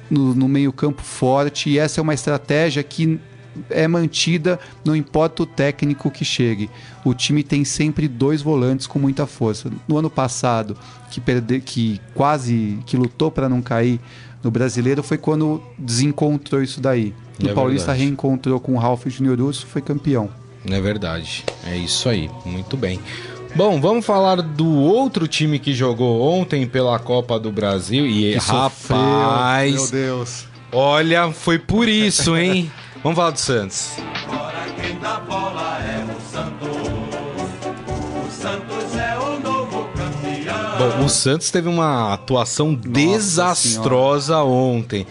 no, 0.10 0.34
no 0.34 0.48
meio-campo 0.48 1.02
forte 1.02 1.70
e 1.70 1.78
essa 1.78 2.00
é 2.00 2.02
uma 2.02 2.14
estratégia 2.14 2.82
que 2.82 3.20
é 3.70 3.88
mantida, 3.88 4.60
não 4.86 4.96
importa 4.96 5.44
o 5.44 5.46
técnico 5.46 6.10
que 6.10 6.24
chegue. 6.24 6.70
O 7.04 7.14
time 7.14 7.44
tem 7.44 7.66
sempre 7.66 8.08
dois 8.08 8.42
volantes 8.42 8.88
com 8.88 9.00
muita 9.00 9.26
força. 9.26 9.72
No 9.88 9.98
ano 9.98 10.10
passado, 10.10 10.78
que 11.10 11.20
perde, 11.20 11.60
que 11.60 12.00
quase 12.14 12.80
que 12.86 12.96
lutou 12.96 13.32
para 13.32 13.50
não 13.50 13.62
cair 13.62 14.00
no 14.44 14.50
brasileiro, 14.50 15.04
foi 15.04 15.18
quando 15.18 15.62
desencontrou 15.78 16.62
isso 16.62 16.80
daí. 16.80 17.14
É 17.44 17.54
Paulista 17.54 17.88
verdade. 17.88 18.06
reencontrou 18.06 18.60
com 18.60 18.76
o 18.76 18.78
Ralf 18.78 19.06
Júnior 19.08 19.40
Urso, 19.42 19.66
foi 19.66 19.82
campeão. 19.82 20.30
É 20.66 20.82
verdade. 20.82 21.46
É 21.66 21.76
isso 21.76 22.10
aí. 22.10 22.30
Muito 22.46 22.76
bem. 22.76 23.00
Bom, 23.56 23.82
vamos 23.82 24.06
falar 24.06 24.42
do 24.42 24.68
outro 24.68 25.28
time 25.28 25.58
que 25.60 25.74
jogou 25.74 26.22
ontem 26.22 26.68
pela 26.68 27.00
Copa 27.00 27.40
do 27.40 27.52
Brasil. 27.52 28.06
E, 28.06 28.34
que 28.34 28.38
rapaz. 28.38 29.80
Sofreu, 29.80 29.82
meu 29.82 29.88
Deus. 29.92 30.46
Olha, 30.72 31.32
foi 31.32 31.58
por 31.58 31.88
isso, 31.88 32.38
hein? 32.38 32.72
vamos 33.02 33.16
falar 33.16 33.32
do 33.32 33.40
Santos. 33.40 33.94
Bom, 40.78 41.04
o 41.06 41.10
Santos 41.10 41.52
teve 41.52 41.68
uma 41.68 42.14
atuação 42.14 42.72
Nossa 42.72 42.90
desastrosa 42.90 44.26
senhora. 44.36 44.46
ontem 44.46 45.06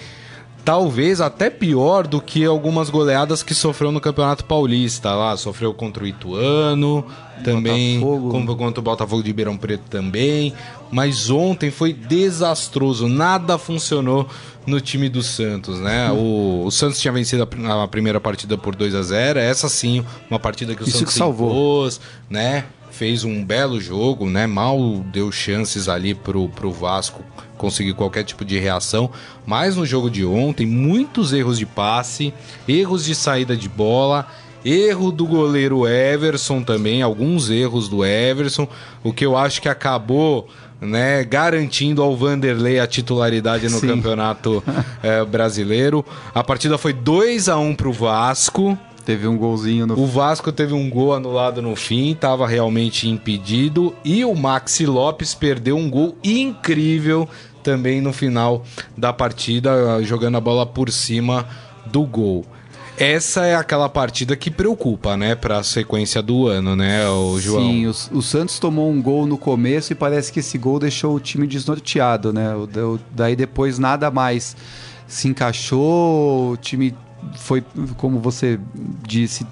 talvez 0.69 1.19
até 1.23 1.49
pior 1.49 2.07
do 2.07 2.21
que 2.21 2.45
algumas 2.45 2.91
goleadas 2.91 3.43
que 3.43 3.55
sofreu 3.55 3.91
no 3.91 4.03
Campeonato 4.03 4.45
Paulista. 4.45 5.15
Lá 5.15 5.35
sofreu 5.35 5.73
contra 5.73 6.05
o 6.05 6.07
Ituano, 6.07 7.07
também 7.43 7.99
Botafogo. 7.99 8.55
contra 8.55 8.81
o 8.81 8.83
Botafogo 8.83 9.23
de 9.23 9.29
Ribeirão 9.29 9.57
Preto 9.57 9.85
também. 9.89 10.53
Mas 10.91 11.31
ontem 11.31 11.71
foi 11.71 11.95
desastroso, 11.95 13.09
nada 13.09 13.57
funcionou 13.57 14.29
no 14.67 14.79
time 14.79 15.09
do 15.09 15.23
Santos, 15.23 15.81
né? 15.81 16.11
O, 16.11 16.65
o 16.67 16.71
Santos 16.71 17.01
tinha 17.01 17.13
vencido 17.13 17.49
a, 17.67 17.85
a, 17.85 17.89
primeira 17.89 18.21
partida 18.21 18.59
por 18.59 18.77
2 18.77 18.95
a 18.95 19.01
0 19.01 19.39
essa 19.39 19.71
sim, 19.71 20.05
uma 20.29 20.39
partida 20.39 20.75
que 20.75 20.83
o 20.83 20.85
Isso 20.87 20.99
Santos 20.99 21.15
que 21.15 21.19
salvou. 21.19 21.49
Impôs, 21.49 21.99
né? 22.29 22.67
Fez 22.91 23.25
um 23.25 23.45
belo 23.45 23.81
jogo, 23.81 24.29
né? 24.29 24.47
Mal 24.47 25.05
deu 25.13 25.31
chances 25.31 25.89
ali 25.89 26.15
pro, 26.15 26.49
pro 26.49 26.73
Vasco 26.73 27.23
conseguir 27.57 27.93
qualquer 27.95 28.25
tipo 28.25 28.45
de 28.45 28.59
reação. 28.59 29.11
Mas 29.45 29.77
no 29.77 29.85
jogo 29.85 30.11
de 30.11 30.25
ontem, 30.25 30.67
muitos 30.67 31.33
erros 31.33 31.59
de 31.59 31.67
passe, 31.67 32.33
erros 32.67 33.05
de 33.05 33.15
saída 33.15 33.57
de 33.57 33.69
bola, 33.69 34.27
erro 34.65 35.11
do 35.11 35.27
goleiro 35.27 35.87
Everson 35.87 36.63
também, 36.63 37.03
alguns 37.03 37.51
erros 37.51 37.89
do 37.89 38.05
Everson, 38.05 38.69
o 39.03 39.13
que 39.13 39.27
eu 39.27 39.37
acho 39.37 39.61
que 39.61 39.69
acabou 39.69 40.49
né, 40.81 41.25
garantindo 41.25 42.03
ao 42.03 42.17
Vanderlei 42.17 42.79
a 42.79 42.87
titularidade 42.87 43.69
no 43.69 43.81
Sim. 43.81 43.89
Campeonato 43.89 44.63
é, 45.03 45.25
Brasileiro. 45.25 46.05
A 46.35 46.45
partida 46.45 46.79
foi 46.79 46.93
2 46.93 47.49
a 47.49 47.59
1 47.59 47.75
para 47.75 47.89
o 47.89 47.93
Vasco. 47.93 48.79
Teve 49.09 49.27
um 49.27 49.39
golzinho 49.39 49.87
no 49.87 49.99
O 49.99 50.05
Vasco 50.05 50.53
teve 50.53 50.75
um 50.75 50.91
gol 50.91 51.15
anulado 51.15 51.63
no 51.63 51.75
fim, 51.75 52.13
estava 52.13 52.47
realmente 52.47 53.09
impedido. 53.09 53.95
E 54.05 54.23
o 54.23 54.35
Maxi 54.35 54.85
Lopes 54.85 55.35
perdeu 55.35 55.79
um 55.79 55.89
gol 55.89 56.15
incrível 56.23 57.27
também 57.63 58.03
no 58.03 58.13
final 58.13 58.63
da 58.95 59.11
partida, 59.11 60.03
jogando 60.03 60.37
a 60.37 60.43
bola 60.43 60.67
por 60.67 60.91
cima 60.91 61.49
do 61.87 62.03
gol. 62.03 62.45
Essa 62.99 63.47
é 63.47 63.55
aquela 63.55 63.89
partida 63.89 64.37
que 64.37 64.51
preocupa, 64.51 65.17
né, 65.17 65.35
para 65.35 65.57
a 65.57 65.63
sequência 65.63 66.21
do 66.21 66.47
ano, 66.47 66.77
né, 66.77 67.09
o 67.09 67.41
João? 67.41 67.63
Sim, 67.63 67.87
o, 67.87 68.19
o, 68.19 68.21
Santos 68.21 68.59
tomou 68.59 68.91
um 68.91 69.01
gol 69.01 69.27
no 69.27 69.39
começo 69.39 69.91
e 69.91 69.97
parece 69.97 70.31
que 70.31 70.41
esse 70.41 70.59
gol 70.59 70.79
deixou 70.79 71.15
o 71.15 71.21
time 71.21 71.47
desnorteado, 71.47 72.31
né? 72.31 72.55
O, 72.55 72.65
o, 72.65 73.01
daí 73.11 73.35
depois 73.35 73.79
nada 73.79 74.11
mais 74.11 74.55
se 75.07 75.29
encaixou, 75.29 76.53
o 76.53 76.57
time 76.59 76.95
foi, 77.37 77.65
como 77.97 78.21
você 78.21 78.59
disse, 79.07 79.47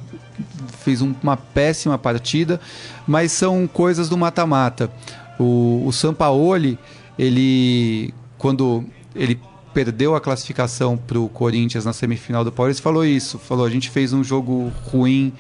fez 0.79 1.03
um, 1.03 1.15
uma 1.23 1.37
péssima 1.37 1.99
partida, 1.99 2.61
mas 3.07 3.33
são 3.33 3.67
coisas 3.67 4.09
do 4.09 4.17
mata-mata. 4.17 4.91
O, 5.39 5.83
o 5.87 5.93
Sampaoli, 5.93 6.79
ele, 7.19 8.15
quando 8.39 8.85
ele 9.15 9.41
perdeu 9.75 10.15
a 10.15 10.21
classificação 10.21 10.97
para 10.97 11.19
o 11.19 11.29
Corinthians 11.29 11.85
na 11.85 11.93
semifinal 11.93 12.45
do 12.45 12.53
Paulista, 12.53 12.83
falou 12.83 13.05
isso. 13.05 13.39
Falou: 13.39 13.67
a 13.67 13.71
gente 13.71 13.91
fez 13.91 14.13
um 14.13 14.25
jogo 14.25 14.73
ruim 14.85 15.33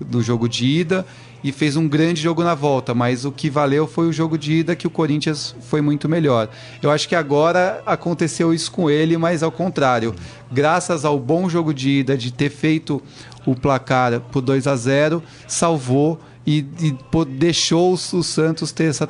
do 0.00 0.22
jogo 0.22 0.48
de 0.48 0.66
ida 0.66 1.06
e 1.42 1.50
fez 1.50 1.76
um 1.76 1.88
grande 1.88 2.20
jogo 2.20 2.42
na 2.42 2.54
volta, 2.54 2.94
mas 2.94 3.24
o 3.24 3.32
que 3.32 3.50
valeu 3.50 3.86
foi 3.86 4.06
o 4.06 4.12
jogo 4.12 4.38
de 4.38 4.52
ida 4.52 4.76
que 4.76 4.86
o 4.86 4.90
Corinthians 4.90 5.54
foi 5.60 5.80
muito 5.80 6.08
melhor. 6.08 6.48
Eu 6.82 6.90
acho 6.90 7.08
que 7.08 7.14
agora 7.14 7.82
aconteceu 7.84 8.54
isso 8.54 8.70
com 8.70 8.88
ele, 8.88 9.16
mas 9.16 9.42
ao 9.42 9.50
contrário. 9.50 10.14
Graças 10.50 11.04
ao 11.04 11.18
bom 11.18 11.48
jogo 11.48 11.72
de 11.72 11.90
ida, 11.90 12.16
de 12.16 12.32
ter 12.32 12.50
feito 12.50 13.02
o 13.46 13.54
placar 13.54 14.20
por 14.20 14.40
2 14.40 14.66
a 14.66 14.76
0 14.76 15.22
salvou 15.48 16.20
e, 16.46 16.66
e 16.80 16.96
deixou 17.36 17.92
o 17.92 17.96
Santos 17.96 18.72
ter 18.72 18.84
essa 18.84 19.06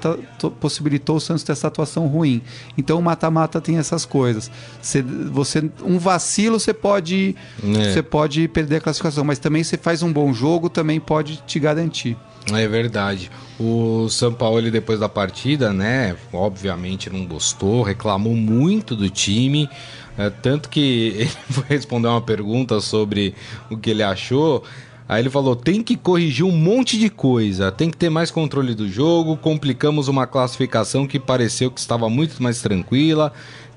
possibilitou 0.60 1.16
o 1.16 1.20
Santos 1.20 1.42
ter 1.42 1.52
essa 1.52 1.68
atuação 1.68 2.06
ruim. 2.06 2.42
Então 2.76 2.98
o 2.98 3.02
mata-mata 3.02 3.60
tem 3.60 3.78
essas 3.78 4.04
coisas. 4.04 4.50
Você, 4.80 5.02
você 5.02 5.70
um 5.82 5.98
vacilo 5.98 6.60
você 6.60 6.74
pode 6.74 7.34
é. 7.62 7.92
você 7.92 8.02
pode 8.02 8.46
perder 8.48 8.76
a 8.76 8.80
classificação, 8.80 9.24
mas 9.24 9.38
também 9.38 9.64
você 9.64 9.78
faz 9.78 10.02
um 10.02 10.12
bom 10.12 10.32
jogo 10.32 10.68
também 10.68 11.00
pode 11.00 11.42
te 11.46 11.58
garantir. 11.58 12.16
É 12.52 12.66
verdade. 12.66 13.30
O 13.58 14.08
São 14.08 14.32
Paulo 14.32 14.70
depois 14.70 14.98
da 14.98 15.08
partida, 15.08 15.72
né, 15.72 16.16
obviamente 16.32 17.08
não 17.08 17.24
gostou, 17.24 17.82
reclamou 17.82 18.34
muito 18.34 18.96
do 18.96 19.08
time. 19.08 19.70
É, 20.18 20.28
tanto 20.28 20.68
que 20.68 21.14
ele 21.16 21.30
foi 21.48 21.64
responder 21.68 22.08
uma 22.08 22.20
pergunta 22.20 22.80
sobre 22.80 23.34
o 23.70 23.76
que 23.76 23.90
ele 23.90 24.02
achou. 24.02 24.64
Aí 25.12 25.20
ele 25.20 25.28
falou: 25.28 25.54
tem 25.54 25.82
que 25.82 25.94
corrigir 25.94 26.44
um 26.44 26.50
monte 26.52 26.98
de 26.98 27.10
coisa, 27.10 27.70
tem 27.70 27.90
que 27.90 27.96
ter 27.98 28.08
mais 28.08 28.30
controle 28.30 28.74
do 28.74 28.88
jogo. 28.88 29.36
Complicamos 29.36 30.08
uma 30.08 30.26
classificação 30.26 31.06
que 31.06 31.20
pareceu 31.20 31.70
que 31.70 31.80
estava 31.80 32.08
muito 32.08 32.42
mais 32.42 32.62
tranquila. 32.62 33.30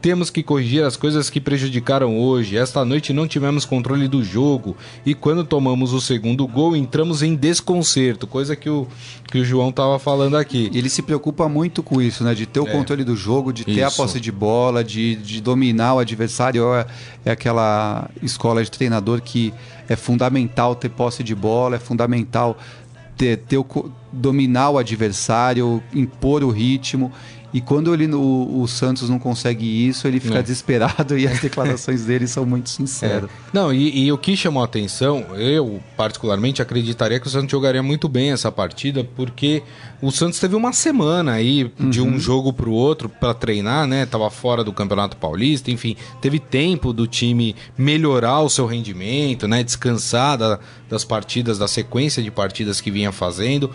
Temos 0.05 0.29
que 0.29 0.43
corrigir 0.43 0.83
as 0.83 0.95
coisas 0.95 1.31
que 1.31 1.41
prejudicaram 1.41 2.19
hoje. 2.19 2.55
Esta 2.55 2.85
noite 2.85 3.11
não 3.11 3.27
tivemos 3.27 3.65
controle 3.65 4.07
do 4.07 4.23
jogo 4.23 4.77
e 5.03 5.15
quando 5.15 5.43
tomamos 5.43 5.93
o 5.93 5.99
segundo 5.99 6.45
gol 6.45 6.75
entramos 6.75 7.23
em 7.23 7.33
desconcerto, 7.33 8.27
coisa 8.27 8.55
que 8.55 8.69
o, 8.69 8.87
que 9.31 9.39
o 9.39 9.43
João 9.43 9.69
estava 9.69 9.97
falando 9.97 10.37
aqui. 10.37 10.69
Ele 10.75 10.91
se 10.91 11.01
preocupa 11.01 11.49
muito 11.49 11.81
com 11.81 11.99
isso, 11.99 12.23
né? 12.23 12.35
De 12.35 12.45
ter 12.45 12.59
o 12.59 12.67
é. 12.67 12.71
controle 12.71 13.03
do 13.03 13.15
jogo, 13.15 13.51
de 13.51 13.65
ter 13.65 13.71
isso. 13.71 13.83
a 13.83 13.89
posse 13.89 14.19
de 14.19 14.31
bola, 14.31 14.83
de, 14.83 15.15
de 15.15 15.41
dominar 15.41 15.95
o 15.95 15.97
adversário. 15.97 16.71
É, 16.75 16.85
é 17.25 17.31
aquela 17.31 18.07
escola 18.21 18.63
de 18.63 18.69
treinador 18.69 19.23
que 19.23 19.51
é 19.89 19.95
fundamental 19.95 20.75
ter 20.75 20.89
posse 20.89 21.23
de 21.23 21.33
bola, 21.33 21.77
é 21.77 21.79
fundamental 21.79 22.55
ter, 23.17 23.37
ter 23.37 23.57
o, 23.57 23.91
dominar 24.11 24.69
o 24.69 24.77
adversário, 24.77 25.81
impor 25.93 26.43
o 26.43 26.51
ritmo. 26.51 27.11
E 27.55 27.61
quando 27.61 27.93
ele, 27.93 28.13
o, 28.13 28.63
o 28.63 28.67
Santos 28.67 29.09
não 29.09 29.17
consegue 29.17 29.65
isso, 29.87 30.05
ele 30.09 30.19
fica 30.19 30.39
é. 30.39 30.41
desesperado 30.41 31.17
e 31.17 31.25
as 31.25 31.39
declarações 31.39 32.03
dele 32.03 32.27
são 32.27 32.45
muito 32.45 32.69
sinceras. 32.69 33.29
É. 33.29 33.33
Não, 33.53 33.73
e, 33.73 34.07
e, 34.07 34.11
o 34.11 34.17
que 34.17 34.35
chamou 34.35 34.61
a 34.61 34.65
atenção, 34.65 35.25
eu 35.37 35.81
particularmente 35.95 36.61
acreditaria 36.61 37.17
que 37.17 37.27
o 37.27 37.29
Santos 37.29 37.49
jogaria 37.49 37.81
muito 37.81 38.09
bem 38.09 38.33
essa 38.33 38.51
partida, 38.51 39.05
porque 39.15 39.63
o 40.01 40.11
Santos 40.11 40.37
teve 40.37 40.53
uma 40.53 40.73
semana 40.73 41.31
aí 41.31 41.71
uhum. 41.79 41.89
de 41.89 42.01
um 42.01 42.11
uhum. 42.11 42.19
jogo 42.19 42.51
para 42.51 42.67
o 42.67 42.73
outro 42.73 43.07
para 43.07 43.33
treinar, 43.33 43.87
né? 43.87 44.05
Tava 44.05 44.29
fora 44.29 44.61
do 44.61 44.73
Campeonato 44.73 45.15
Paulista, 45.15 45.71
enfim, 45.71 45.95
teve 46.19 46.39
tempo 46.39 46.91
do 46.91 47.07
time 47.07 47.55
melhorar 47.77 48.41
o 48.41 48.49
seu 48.49 48.65
rendimento, 48.65 49.47
né? 49.47 49.63
Descansar 49.63 50.37
da, 50.37 50.59
das 50.89 51.05
partidas, 51.05 51.57
da 51.57 51.69
sequência 51.69 52.21
de 52.21 52.29
partidas 52.29 52.81
que 52.81 52.91
vinha 52.91 53.13
fazendo. 53.13 53.71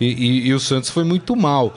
E, 0.00 0.06
e, 0.06 0.48
e, 0.48 0.54
o 0.54 0.60
Santos 0.60 0.90
foi 0.90 1.04
muito 1.04 1.36
mal. 1.36 1.74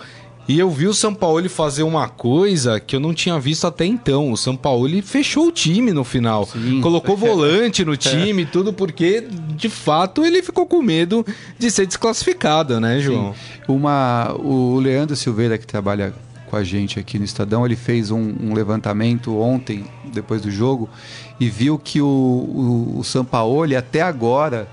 E 0.48 0.58
eu 0.58 0.70
vi 0.70 0.88
o 0.88 0.94
São 0.94 1.14
Paulo 1.14 1.50
fazer 1.50 1.84
uma 1.84 2.08
coisa 2.08 2.80
que 2.80 2.96
eu 2.96 3.00
não 3.02 3.14
tinha 3.14 3.38
visto 3.38 3.68
até 3.68 3.86
então. 3.86 4.32
O 4.32 4.38
São 4.38 4.56
Paulo 4.56 4.90
fechou 5.02 5.48
o 5.48 5.52
time 5.52 5.92
no 5.92 6.06
final. 6.06 6.46
Sim. 6.46 6.80
Colocou 6.80 7.18
volante 7.18 7.84
no 7.84 7.98
time, 7.98 8.44
é. 8.44 8.46
tudo 8.46 8.72
porque, 8.72 9.28
de 9.56 9.68
fato, 9.68 10.26
ele 10.26 10.42
ficou 10.42 10.66
com 10.66 10.82
medo 10.82 11.26
de 11.60 11.70
ser 11.70 11.86
desclassificado, 11.86 12.80
né, 12.80 13.02
João? 13.02 13.34
Sim. 13.34 13.62
Uma, 13.68 14.34
o 14.40 14.80
Leandro 14.80 15.18
Silveira, 15.18 15.58
que 15.58 15.68
trabalha 15.68 16.14
com 16.50 16.56
a 16.56 16.64
gente 16.64 16.98
aqui 16.98 17.20
no 17.20 17.26
Estadão, 17.26 17.66
ele 17.66 17.76
fez 17.76 18.10
um, 18.10 18.34
um 18.42 18.54
levantamento 18.54 19.38
ontem, 19.38 19.86
depois 20.14 20.42
do 20.42 20.50
jogo, 20.50 20.90
e 21.38 21.50
viu 21.50 21.78
que 21.78 22.02
o, 22.02 22.08
o, 22.08 23.00
o 23.00 23.04
São 23.04 23.26
Paulo, 23.26 23.78
até 23.78 24.02
agora, 24.02 24.66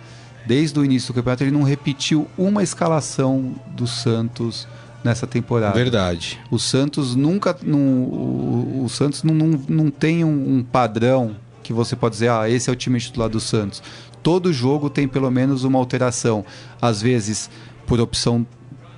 desde 0.47 0.79
o 0.79 0.85
início 0.85 1.13
do 1.13 1.17
campeonato, 1.17 1.43
ele 1.43 1.51
não 1.51 1.65
repetiu 1.65 2.29
uma 2.39 2.63
escalação 2.63 3.57
do 3.67 3.89
Santos 3.89 4.69
nessa 5.05 5.27
temporada. 5.27 5.75
Verdade. 5.75 6.41
O 6.51 6.59
Santos 6.59 7.15
nunca. 7.15 7.57
Não, 7.63 7.79
o, 7.79 8.85
o 8.85 8.89
Santos 8.89 9.23
não, 9.23 9.35
não, 9.35 9.61
não 9.69 9.91
tem 9.91 10.25
um, 10.25 10.57
um, 10.57 10.65
padrão 10.65 11.37
que 11.63 11.73
você 11.73 11.95
pode 11.95 12.15
dizer, 12.15 12.31
ah, 12.31 12.49
esse 12.49 12.71
é 12.71 12.73
o 12.73 12.77
time 12.77 12.99
titular 12.99 13.29
do 13.29 13.39
Santos. 13.39 13.83
Todo 14.23 14.53
jogo 14.53 14.89
tem 14.89 15.07
pelo 15.07 15.31
menos 15.31 15.63
uma 15.65 15.79
alteração. 15.79 16.45
Às 16.81 17.03
vezes 17.03 17.51
por 17.87 18.01
opção 18.01 18.47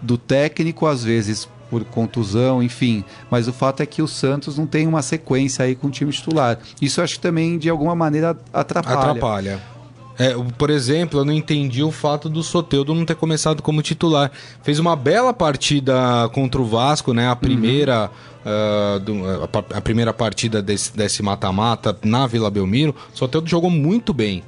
do 0.01 0.17
técnico, 0.17 0.87
às 0.87 1.03
vezes 1.03 1.49
por 1.69 1.85
contusão, 1.85 2.63
enfim. 2.63 3.05
Mas 3.29 3.49
o 3.49 3.53
fato 3.53 3.83
é 3.83 3.87
que 3.87 4.01
o 4.01 4.07
Santos 4.07 4.57
não 4.57 4.67
tem 4.67 4.87
uma 4.87 5.03
sequência 5.03 5.65
aí 5.65 5.75
com 5.75 5.89
o 5.89 5.91
time 5.91 6.13
titular. 6.13 6.59
Isso 6.81 7.01
eu 7.01 7.05
acho 7.05 7.15
que 7.15 7.21
também, 7.21 7.59
de 7.59 7.69
alguma 7.69 7.95
maneira, 7.95 8.39
atrapalha. 8.53 8.99
Atrapalha. 8.99 9.63
É, 10.19 10.35
por 10.57 10.71
exemplo, 10.71 11.21
eu 11.21 11.25
não 11.25 11.33
entendi 11.33 11.83
o 11.83 11.91
fato 11.91 12.29
do 12.29 12.43
Soteudo 12.43 12.95
não 12.95 13.05
ter 13.05 13.15
começado 13.15 13.63
como 13.63 13.83
titular. 13.83 14.31
Fez 14.63 14.79
uma 14.79 14.97
bela 14.97 15.33
partida 15.33 15.95
contra 16.33 16.61
o 16.61 16.65
Vasco, 16.65 17.13
né? 17.13 17.29
A 17.29 17.37
primeira, 17.37 18.11
uhum. 18.45 18.97
uh, 18.97 19.01
do, 19.01 19.27
a, 19.73 19.79
a, 19.79 19.81
primeira 19.81 20.13
partida 20.13 20.63
desse 20.63 21.23
mata-mata 21.23 21.97
na 22.03 22.27
Vila 22.27 22.51
Belmiro. 22.51 22.95
O 23.15 23.19
Soteudo 23.19 23.49
jogou 23.49 23.71
muito 23.71 24.15
bem. 24.15 24.43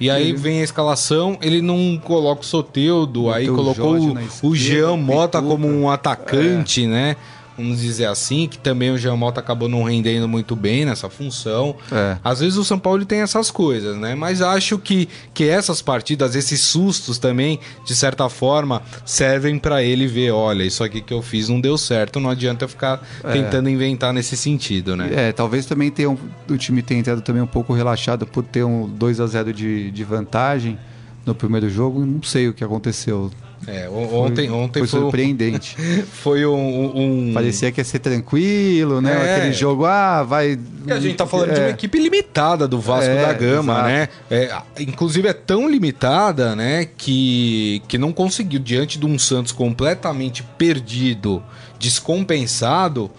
E 0.00 0.10
aí 0.10 0.32
vem 0.32 0.60
a 0.60 0.64
escalação, 0.64 1.38
ele 1.40 1.62
não 1.62 1.98
coloca 2.02 2.42
o 2.42 2.44
Soteudo, 2.44 3.30
aí 3.30 3.46
colocou 3.46 3.96
o, 3.96 4.18
o 4.42 4.54
Jean 4.54 4.96
Mota 4.96 5.40
como 5.40 5.68
um 5.68 5.88
atacante, 5.88 6.84
é. 6.84 6.88
né? 6.88 7.16
Vamos 7.56 7.80
dizer 7.80 8.06
assim, 8.06 8.48
que 8.48 8.58
também 8.58 8.90
o 8.90 8.98
Jean 8.98 9.16
Mota 9.16 9.40
acabou 9.40 9.68
não 9.68 9.82
rendendo 9.84 10.28
muito 10.28 10.56
bem 10.56 10.84
nessa 10.84 11.08
função. 11.08 11.76
É. 11.90 12.16
Às 12.22 12.40
vezes 12.40 12.56
o 12.56 12.64
São 12.64 12.78
Paulo 12.78 13.04
tem 13.04 13.20
essas 13.20 13.50
coisas, 13.50 13.96
né? 13.96 14.14
Mas 14.14 14.42
acho 14.42 14.78
que, 14.78 15.08
que 15.32 15.48
essas 15.48 15.80
partidas, 15.80 16.34
esses 16.34 16.60
sustos 16.60 17.18
também, 17.18 17.60
de 17.84 17.94
certa 17.94 18.28
forma, 18.28 18.82
servem 19.04 19.58
para 19.58 19.82
ele 19.82 20.06
ver, 20.06 20.32
olha, 20.32 20.64
isso 20.64 20.82
aqui 20.82 21.00
que 21.00 21.12
eu 21.12 21.22
fiz 21.22 21.48
não 21.48 21.60
deu 21.60 21.78
certo, 21.78 22.20
não 22.20 22.30
adianta 22.30 22.64
eu 22.64 22.68
ficar 22.68 23.02
é. 23.22 23.32
tentando 23.32 23.68
inventar 23.68 24.12
nesse 24.12 24.36
sentido, 24.36 24.96
né? 24.96 25.10
É, 25.12 25.32
talvez 25.32 25.66
também 25.66 25.90
tenha 25.90 26.10
um, 26.10 26.18
o 26.48 26.56
time 26.56 26.82
tenha 26.82 27.00
entrado 27.00 27.20
também 27.22 27.42
um 27.42 27.46
pouco 27.46 27.72
relaxado 27.72 28.26
por 28.26 28.42
ter 28.42 28.64
um 28.64 28.88
2 28.88 29.20
a 29.20 29.26
0 29.26 29.52
de, 29.52 29.90
de 29.90 30.04
vantagem 30.04 30.78
no 31.24 31.34
primeiro 31.34 31.68
jogo, 31.70 32.04
não 32.04 32.22
sei 32.22 32.48
o 32.48 32.54
que 32.54 32.62
aconteceu. 32.62 33.30
É, 33.66 33.88
ontem, 33.88 34.48
foi, 34.48 34.56
ontem 34.56 34.78
foi, 34.80 34.88
foi 34.88 35.00
surpreendente. 35.00 35.76
foi 36.12 36.46
um, 36.46 37.28
um, 37.28 37.32
Parecia 37.34 37.70
que 37.72 37.80
ia 37.80 37.84
ser 37.84 37.98
tranquilo, 37.98 39.00
né? 39.00 39.12
É. 39.12 39.36
Aquele 39.36 39.52
jogo, 39.52 39.84
ah, 39.84 40.22
vai. 40.22 40.58
E 40.86 40.92
a 40.92 41.00
gente 41.00 41.16
tá 41.16 41.26
falando 41.26 41.50
é. 41.50 41.54
de 41.54 41.60
uma 41.60 41.70
equipe 41.70 41.98
limitada 41.98 42.68
do 42.68 42.80
Vasco 42.80 43.10
é, 43.10 43.26
da 43.26 43.32
Gama, 43.32 43.72
exato. 43.72 43.88
né? 43.88 44.08
É, 44.30 44.62
inclusive 44.80 45.28
é 45.28 45.32
tão 45.32 45.68
limitada, 45.68 46.54
né, 46.54 46.86
que, 46.96 47.82
que 47.88 47.96
não 47.96 48.12
conseguiu, 48.12 48.60
diante 48.60 48.98
de 48.98 49.06
um 49.06 49.18
Santos 49.18 49.52
completamente 49.52 50.42
perdido, 50.58 51.42
descompensado 51.78 53.10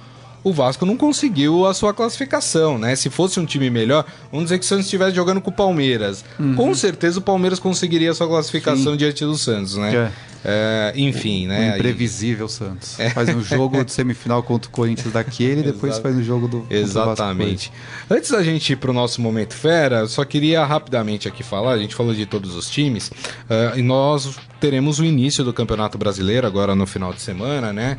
o 0.45 0.53
Vasco 0.53 0.85
não 0.85 0.95
conseguiu 0.95 1.65
a 1.65 1.73
sua 1.73 1.91
classificação, 1.91 2.77
né? 2.77 2.95
Se 2.95 3.09
fosse 3.09 3.39
um 3.39 3.45
time 3.47 3.67
melhor, 3.71 4.05
vamos 4.31 4.45
dizer 4.45 4.59
que 4.59 4.63
o 4.63 4.67
Santos 4.67 4.85
estivesse 4.85 5.15
jogando 5.15 5.41
com 5.41 5.49
o 5.49 5.53
Palmeiras. 5.53 6.23
Uhum. 6.37 6.53
Com 6.53 6.75
certeza 6.75 7.17
o 7.17 7.21
Palmeiras 7.21 7.57
conseguiria 7.57 8.11
a 8.11 8.13
sua 8.13 8.27
classificação 8.27 8.91
Sim. 8.91 8.97
diante 8.97 9.25
do 9.25 9.35
Santos, 9.35 9.75
né? 9.75 9.95
É. 9.95 10.11
É, 10.47 10.93
enfim, 10.95 11.47
né? 11.47 11.73
O 11.73 11.75
imprevisível 11.77 12.47
Santos. 12.47 12.99
É. 12.99 13.09
Faz 13.09 13.29
um 13.29 13.41
jogo 13.41 13.83
de 13.83 13.91
semifinal 13.91 14.43
contra 14.43 14.69
o 14.69 14.71
Corinthians 14.71 15.11
daquele 15.11 15.61
e 15.61 15.63
depois 15.73 15.97
faz 15.97 16.15
um 16.15 16.23
jogo 16.23 16.47
do. 16.47 16.67
Exatamente. 16.69 17.71
Antes 18.09 18.29
da 18.29 18.43
gente 18.43 18.73
ir 18.73 18.75
para 18.75 18.91
o 18.91 18.93
nosso 18.93 19.21
momento 19.21 19.55
fera, 19.55 20.07
só 20.07 20.23
queria 20.23 20.63
rapidamente 20.63 21.27
aqui 21.27 21.43
falar. 21.43 21.71
A 21.71 21.77
gente 21.79 21.95
falou 21.95 22.13
de 22.13 22.25
todos 22.27 22.55
os 22.55 22.69
times 22.69 23.07
uh, 23.09 23.77
e 23.77 23.81
nós 23.81 24.37
teremos 24.59 24.99
o 24.99 25.05
início 25.05 25.43
do 25.43 25.51
Campeonato 25.51 25.97
Brasileiro 25.97 26.45
agora 26.45 26.75
no 26.75 26.85
final 26.85 27.11
de 27.11 27.21
semana, 27.21 27.73
né? 27.73 27.97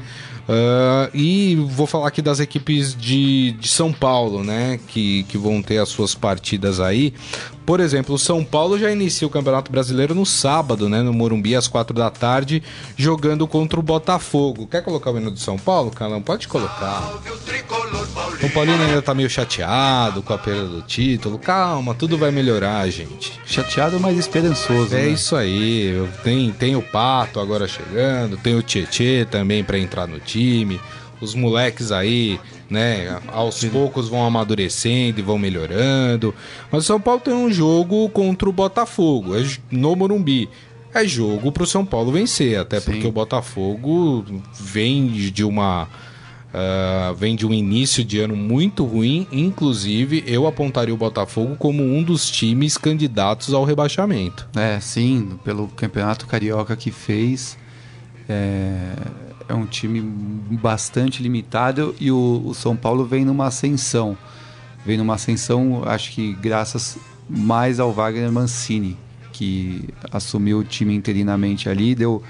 Uh, 0.49 1.11
e 1.13 1.57
vou 1.57 1.87
falar 1.89 2.07
aqui 2.07 2.23
das 2.23 2.39
equipes 2.39 2.95
de, 2.95 3.53
de 3.53 3.69
São 3.69 3.93
Paulo, 3.93 4.45
né? 4.45 4.79
Que, 4.87 5.25
que 5.25 5.37
vão 5.37 5.61
ter 5.61 5.79
as 5.79 5.89
suas 5.89 6.15
partidas 6.15 6.79
aí. 6.79 7.13
Por 7.65 7.81
exemplo, 7.81 8.15
o 8.15 8.19
São 8.19 8.45
Paulo 8.45 8.79
já 8.79 8.93
inicia 8.93 9.27
o 9.27 9.31
Campeonato 9.31 9.73
Brasileiro 9.73 10.15
no 10.15 10.25
sábado, 10.25 10.89
né? 10.89 11.03
No 11.03 11.13
Morumbi, 11.13 11.57
às 11.57 11.67
quatro 11.67 11.93
da 11.93 12.11
tarde, 12.11 12.63
jogando 12.97 13.47
contra 13.49 13.81
o 13.81 13.83
Botafogo. 13.83 14.69
Quer 14.69 14.83
colocar 14.83 15.11
o 15.11 15.19
hino 15.19 15.33
do 15.33 15.41
São 15.41 15.59
Paulo, 15.59 15.91
Calão? 15.91 16.23
Pode 16.23 16.47
colocar. 16.47 17.03
O 17.17 17.19
Paulino 18.51 18.83
ainda 18.83 19.03
tá 19.03 19.15
meio 19.15 19.29
chateado 19.29 20.23
com 20.23 20.33
a 20.33 20.39
perda 20.39 20.67
do 20.67 20.83
título. 20.83 21.39
Calma, 21.39 21.95
tudo 21.95 22.19
vai 22.19 22.31
melhorar, 22.31 22.89
gente. 22.89 23.33
Chateado, 23.47 23.99
mas 24.01 24.19
esperançoso. 24.19 24.95
É 24.95 25.03
né? 25.03 25.09
isso 25.09 25.37
aí. 25.37 26.09
Tem, 26.23 26.53
tem 26.53 26.77
o 26.77 26.83
Pato 26.83 27.41
agora 27.41 27.67
chegando, 27.67 28.37
tem 28.37 28.55
o 28.55 28.63
Tietê 28.63 29.27
também 29.31 29.63
para 29.63 29.79
entrar 29.79 30.07
no 30.07 30.21
time. 30.21 30.81
Os 31.21 31.35
moleques 31.35 31.93
aí 31.93 32.39
né? 32.71 33.21
Aos 33.29 33.57
Sim. 33.57 33.71
poucos 33.71 34.09
vão 34.09 34.25
amadurecendo 34.25 35.21
e 35.21 35.23
vão 35.23 35.39
melhorando. 35.39 36.35
Mas 36.71 36.85
o 36.85 36.87
São 36.87 37.01
Paulo 37.01 37.21
tem 37.21 37.35
um 37.35 37.51
jogo 37.51 38.09
contra 38.11 38.49
o 38.49 38.53
Botafogo, 38.53 39.37
é 39.37 39.45
no 39.71 39.95
Morumbi. 39.95 40.49
É 40.95 41.07
jogo 41.07 41.53
para 41.53 41.63
o 41.63 41.67
São 41.67 41.85
Paulo 41.85 42.11
vencer, 42.11 42.59
até 42.59 42.81
Sim. 42.81 42.93
porque 42.93 43.07
o 43.07 43.13
Botafogo 43.13 44.25
vem 44.59 45.09
de 45.09 45.45
uma 45.45 45.89
Uh, 46.57 47.15
vem 47.15 47.37
de 47.37 47.45
um 47.45 47.53
início 47.53 48.03
de 48.03 48.19
ano 48.19 48.35
muito 48.35 48.83
ruim. 48.83 49.27
Inclusive, 49.31 50.25
eu 50.27 50.47
apontaria 50.47 50.95
o 50.95 50.97
Botafogo 50.97 51.55
como 51.57 51.83
um 51.83 52.03
dos 52.03 52.31
times 52.31 52.79
candidatos 52.79 53.53
ao 53.53 53.63
rebaixamento. 53.63 54.49
É, 54.57 54.81
sim, 54.81 55.39
pelo 55.45 55.69
campeonato 55.69 56.27
carioca 56.27 56.75
que 56.75 56.91
fez. 56.91 57.59
É, 58.27 58.95
é 59.51 59.55
um 59.55 59.67
time 59.67 60.01
bastante 60.01 61.23
limitado 61.23 61.95
e 62.01 62.11
o, 62.11 62.43
o, 62.47 62.55
São 62.55 62.75
Paulo 62.75 63.05
vem 63.05 63.23
numa 63.23 63.49
ascensão. 63.49 64.17
Vem 64.85 64.97
numa 64.97 65.15
ascensão, 65.15 65.83
acho 65.85 66.13
que 66.13 66.33
graças 66.33 66.97
mais 67.29 67.79
ao 67.79 67.93
Wagner 67.93 68.33
Mancini, 68.33 68.97
que 69.31 69.85
assumiu 70.11 70.61
o 70.61 70.65
time 70.65 70.95
interinamente 70.95 71.69
ali, 71.69 71.95
deu 71.95 72.23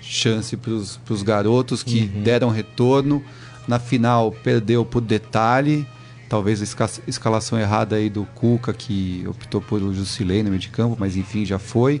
chance 0.00 0.56
para 0.56 0.72
os 0.72 1.22
garotos 1.22 1.82
que 1.82 2.10
uhum. 2.14 2.22
deram 2.22 2.48
retorno. 2.48 3.22
Na 3.66 3.78
final 3.78 4.32
perdeu 4.32 4.84
por 4.84 5.00
detalhe, 5.00 5.86
talvez 6.28 6.60
a 6.60 6.88
escalação 7.06 7.58
errada 7.58 7.96
aí 7.96 8.08
do 8.08 8.24
Cuca, 8.34 8.72
que 8.72 9.24
optou 9.28 9.60
por 9.60 9.82
o 9.82 9.94
Jusilei 9.94 10.42
no 10.42 10.50
meio 10.50 10.60
de 10.60 10.68
campo, 10.68 10.96
mas 10.98 11.16
enfim, 11.16 11.44
já 11.44 11.58
foi. 11.58 12.00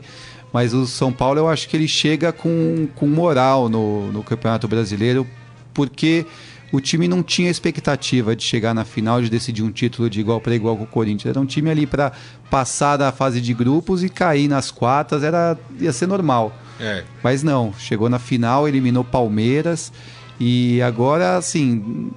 Mas 0.52 0.74
o 0.74 0.86
São 0.86 1.12
Paulo 1.12 1.38
eu 1.38 1.48
acho 1.48 1.68
que 1.68 1.76
ele 1.76 1.86
chega 1.86 2.32
com, 2.32 2.88
com 2.96 3.06
moral 3.06 3.68
no, 3.68 4.10
no 4.10 4.22
Campeonato 4.22 4.66
Brasileiro, 4.66 5.26
porque 5.72 6.26
o 6.72 6.80
time 6.80 7.08
não 7.08 7.22
tinha 7.22 7.50
expectativa 7.50 8.34
de 8.36 8.44
chegar 8.44 8.74
na 8.74 8.84
final, 8.84 9.20
de 9.20 9.28
decidir 9.28 9.62
um 9.62 9.72
título 9.72 10.08
de 10.08 10.20
igual 10.20 10.40
para 10.40 10.54
igual 10.54 10.76
com 10.76 10.84
o 10.84 10.86
Corinthians. 10.86 11.30
Era 11.30 11.40
um 11.40 11.46
time 11.46 11.70
ali 11.70 11.86
para 11.86 12.12
passar 12.48 12.96
da 12.96 13.10
fase 13.10 13.40
de 13.40 13.52
grupos 13.52 14.04
e 14.04 14.08
cair 14.08 14.48
nas 14.48 14.70
quartas, 14.70 15.22
era, 15.22 15.58
ia 15.78 15.92
ser 15.92 16.06
normal. 16.06 16.52
É. 16.78 17.04
Mas 17.22 17.42
não, 17.42 17.74
chegou 17.76 18.08
na 18.08 18.18
final, 18.18 18.68
eliminou 18.68 19.04
Palmeiras. 19.04 19.92
E 20.42 20.80
agora, 20.80 21.36
assim, 21.36 22.10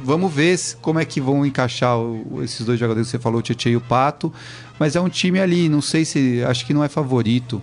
vamos 0.00 0.32
ver 0.32 0.56
como 0.80 1.00
é 1.00 1.04
que 1.04 1.20
vão 1.20 1.44
encaixar 1.44 1.96
esses 2.40 2.64
dois 2.64 2.78
jogadores 2.78 3.08
que 3.08 3.10
você 3.10 3.18
falou, 3.18 3.40
o 3.40 3.42
Tietchan 3.42 3.70
e 3.70 3.76
o 3.76 3.80
Pato. 3.80 4.32
Mas 4.78 4.94
é 4.94 5.00
um 5.00 5.08
time 5.08 5.40
ali, 5.40 5.68
não 5.68 5.82
sei 5.82 6.04
se. 6.04 6.44
Acho 6.44 6.64
que 6.64 6.72
não 6.72 6.84
é 6.84 6.88
favorito 6.88 7.60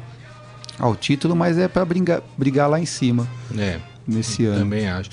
ao 0.77 0.97
título, 0.97 1.33
mas 1.33 1.57
é 1.57 1.69
para 1.69 1.85
brigar, 1.85 2.21
brigar 2.37 2.69
lá 2.69 2.77
em 2.77 2.85
cima. 2.85 3.25
É. 3.57 3.79
Nesse 4.05 4.43
ano. 4.43 4.59
Também 4.59 4.89
acho. 4.89 5.09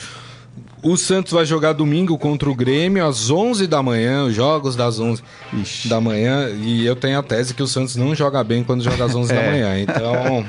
O 0.82 0.96
Santos 0.96 1.32
vai 1.32 1.46
jogar 1.46 1.74
domingo 1.74 2.18
contra 2.18 2.50
o 2.50 2.54
Grêmio 2.54 3.06
às 3.06 3.30
11 3.30 3.68
da 3.68 3.80
manhã, 3.82 4.24
os 4.24 4.34
jogos 4.34 4.74
das 4.74 4.98
11 4.98 5.22
Ixi. 5.52 5.88
da 5.88 6.00
manhã. 6.00 6.48
E 6.50 6.84
eu 6.84 6.96
tenho 6.96 7.18
a 7.20 7.22
tese 7.22 7.54
que 7.54 7.62
o 7.62 7.68
Santos 7.68 7.94
não 7.94 8.16
joga 8.16 8.42
bem 8.42 8.64
quando 8.64 8.82
joga 8.82 9.04
às 9.04 9.14
11 9.14 9.30
é. 9.32 9.36
da 9.36 9.50
manhã. 9.50 9.80
Então, 9.80 10.46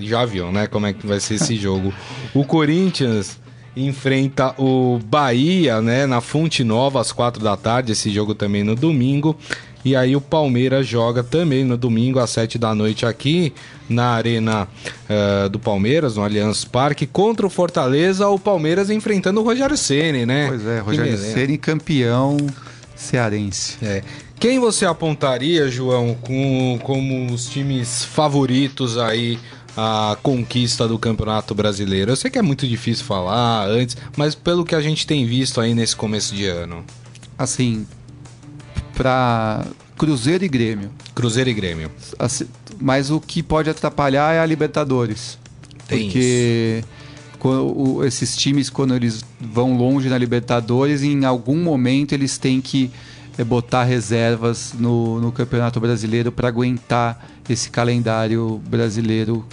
já 0.00 0.24
viu, 0.24 0.50
né, 0.50 0.66
como 0.66 0.86
é 0.86 0.92
que 0.92 1.06
vai 1.06 1.20
ser 1.20 1.34
esse 1.34 1.54
jogo. 1.56 1.94
O 2.32 2.44
Corinthians 2.44 3.38
enfrenta 3.76 4.54
o 4.58 5.00
Bahia, 5.04 5.80
né, 5.80 6.06
na 6.06 6.20
Fonte 6.20 6.62
Nova 6.62 7.00
às 7.00 7.12
4 7.12 7.42
da 7.42 7.56
tarde, 7.56 7.92
esse 7.92 8.10
jogo 8.10 8.34
também 8.34 8.62
no 8.62 8.74
domingo. 8.74 9.36
E 9.84 9.94
aí 9.94 10.16
o 10.16 10.20
Palmeiras 10.20 10.86
joga 10.86 11.22
também 11.22 11.62
no 11.62 11.76
domingo 11.76 12.18
às 12.18 12.30
7 12.30 12.56
da 12.56 12.74
noite 12.74 13.04
aqui 13.04 13.52
na 13.86 14.12
Arena 14.12 14.66
uh, 14.66 15.48
do 15.50 15.58
Palmeiras, 15.58 16.16
no 16.16 16.24
Allianz 16.24 16.64
Parque, 16.64 17.06
contra 17.06 17.46
o 17.46 17.50
Fortaleza, 17.50 18.26
o 18.28 18.38
Palmeiras 18.38 18.88
enfrentando 18.88 19.40
o 19.40 19.44
Rogério 19.44 19.76
Ceni, 19.76 20.24
né? 20.24 20.46
Pois 20.48 20.66
é, 20.66 20.78
Rogério 20.78 21.18
Ceni 21.18 21.58
campeão 21.58 22.38
cearense. 22.96 23.76
É. 23.82 24.02
Quem 24.40 24.58
você 24.58 24.86
apontaria, 24.86 25.68
João, 25.68 26.16
com, 26.20 26.78
como 26.82 27.32
os 27.32 27.46
times 27.46 28.04
favoritos 28.04 28.96
aí 28.96 29.38
a 29.76 30.16
conquista 30.22 30.86
do 30.86 30.98
Campeonato 30.98 31.54
Brasileiro? 31.54 32.12
Eu 32.12 32.16
sei 32.16 32.30
que 32.30 32.38
é 32.38 32.42
muito 32.42 32.66
difícil 32.66 33.04
falar 33.04 33.66
antes, 33.66 33.96
mas 34.16 34.34
pelo 34.34 34.64
que 34.64 34.74
a 34.74 34.80
gente 34.80 35.06
tem 35.06 35.26
visto 35.26 35.60
aí 35.60 35.74
nesse 35.74 35.96
começo 35.96 36.34
de 36.34 36.46
ano. 36.46 36.84
Assim, 37.36 37.86
para 38.94 39.64
Cruzeiro 39.96 40.44
e 40.44 40.48
Grêmio. 40.48 40.90
Cruzeiro 41.14 41.50
e 41.50 41.54
Grêmio. 41.54 41.90
Assim, 42.18 42.46
mas 42.80 43.10
o 43.10 43.20
que 43.20 43.42
pode 43.42 43.68
atrapalhar 43.70 44.34
é 44.34 44.40
a 44.40 44.46
Libertadores. 44.46 45.38
Tem 45.86 46.04
porque 46.04 46.84
quando, 47.38 48.04
esses 48.04 48.36
times, 48.36 48.70
quando 48.70 48.94
eles 48.94 49.24
vão 49.40 49.76
longe 49.76 50.08
na 50.08 50.16
Libertadores, 50.16 51.02
em 51.02 51.24
algum 51.24 51.56
momento 51.56 52.12
eles 52.12 52.38
têm 52.38 52.60
que 52.60 52.90
é, 53.36 53.44
botar 53.44 53.84
reservas 53.84 54.72
no, 54.78 55.20
no 55.20 55.30
Campeonato 55.30 55.78
Brasileiro 55.80 56.32
para 56.32 56.48
aguentar 56.48 57.28
esse 57.48 57.68
calendário 57.68 58.62
brasileiro 58.66 59.44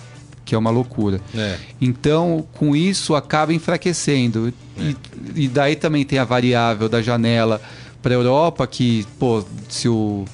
que 0.51 0.55
é 0.55 0.57
uma 0.57 0.69
loucura. 0.69 1.21
É. 1.33 1.55
Então, 1.79 2.45
com 2.55 2.75
isso, 2.75 3.15
acaba 3.15 3.53
enfraquecendo. 3.53 4.53
É. 4.77 4.81
E, 4.81 4.97
e 5.45 5.47
daí 5.47 5.77
também 5.77 6.03
tem 6.03 6.19
a 6.19 6.25
variável 6.25 6.89
da 6.89 7.01
janela 7.01 7.61
para 8.01 8.13
a 8.13 8.17
Europa 8.17 8.67
que, 8.67 9.07
pô, 9.17 9.45
se 9.69 9.87
o, 9.87 10.25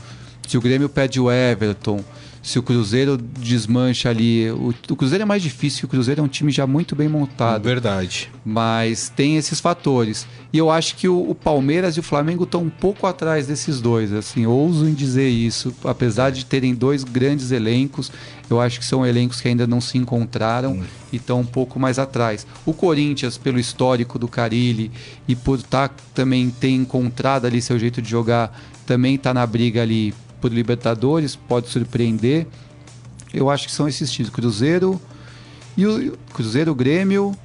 se 0.48 0.58
o 0.58 0.62
Grêmio 0.62 0.90
pede 0.90 1.20
o 1.20 1.32
Everton, 1.32 2.04
se 2.48 2.58
o 2.58 2.64
Cruzeiro 2.64 3.18
desmancha 3.18 4.10
ali. 4.10 4.50
O, 4.52 4.74
o, 4.90 4.96
Cruzeiro 4.96 5.24
é 5.24 5.26
mais 5.26 5.44
difícil, 5.44 5.86
o 5.86 5.90
Cruzeiro 5.90 6.22
é 6.22 6.24
um 6.24 6.30
time 6.30 6.50
já 6.50 6.66
muito 6.66 6.96
bem 6.96 7.10
montado. 7.10 7.62
Verdade. 7.62 8.32
Mas 8.46 9.10
tem 9.10 9.36
esses 9.36 9.60
fatores. 9.60 10.26
E 10.54 10.58
eu 10.58 10.72
acho 10.72 10.96
que 10.96 11.10
o, 11.10 11.30
o 11.30 11.36
Palmeiras 11.36 11.98
e 11.98 12.00
o 12.00 12.04
Flamengo 12.04 12.46
estão 12.46 12.64
um 12.64 12.70
pouco 12.70 13.06
atrás 13.06 13.48
desses 13.48 13.82
dois. 13.82 14.14
Assim, 14.14 14.46
ouso 14.46 14.88
em 14.88 14.94
dizer 14.94 15.28
isso. 15.28 15.76
Apesar 15.84 16.30
de 16.30 16.46
terem 16.46 16.74
dois 16.74 17.04
grandes 17.04 17.52
elencos, 17.52 18.10
eu 18.50 18.62
acho 18.62 18.80
que 18.80 18.86
são 18.86 19.06
elencos 19.06 19.42
que 19.42 19.50
ainda 19.50 19.68
não 19.68 19.82
se 19.82 19.98
encontraram 19.98 20.72
hum. 20.72 20.84
e 21.12 21.18
estão 21.18 21.42
um 21.42 21.46
pouco 21.46 21.78
mais 21.78 22.00
atrás. 22.00 22.48
O 22.66 22.72
Corinthians, 22.72 23.38
pelo 23.38 23.60
histórico 23.60 24.18
do 24.18 24.30
Carilli 24.30 24.90
e 25.28 25.36
por 25.36 25.62
tá, 25.62 25.90
também 26.14 26.50
ter 26.50 26.70
encontrado 26.70 27.46
ali 27.46 27.62
seu 27.62 27.78
jeito 27.78 28.02
de 28.02 28.10
jogar, 28.10 28.58
também 28.86 29.16
está 29.16 29.34
na 29.34 29.46
briga 29.46 29.82
ali 29.82 30.14
por 30.42 30.52
Libertadores, 30.52 31.36
pode 31.36 31.70
surpreender. 31.70 32.48
Eu 33.34 33.50
acho 33.50 33.68
que 33.68 33.74
são 33.74 33.88
esses 33.88 34.12
times: 34.12 34.30
Cruzeiro 34.30 35.00
e 35.76 35.86
o 35.86 36.18
Cruzeiro, 36.34 36.74
Grêmio, 36.74 37.36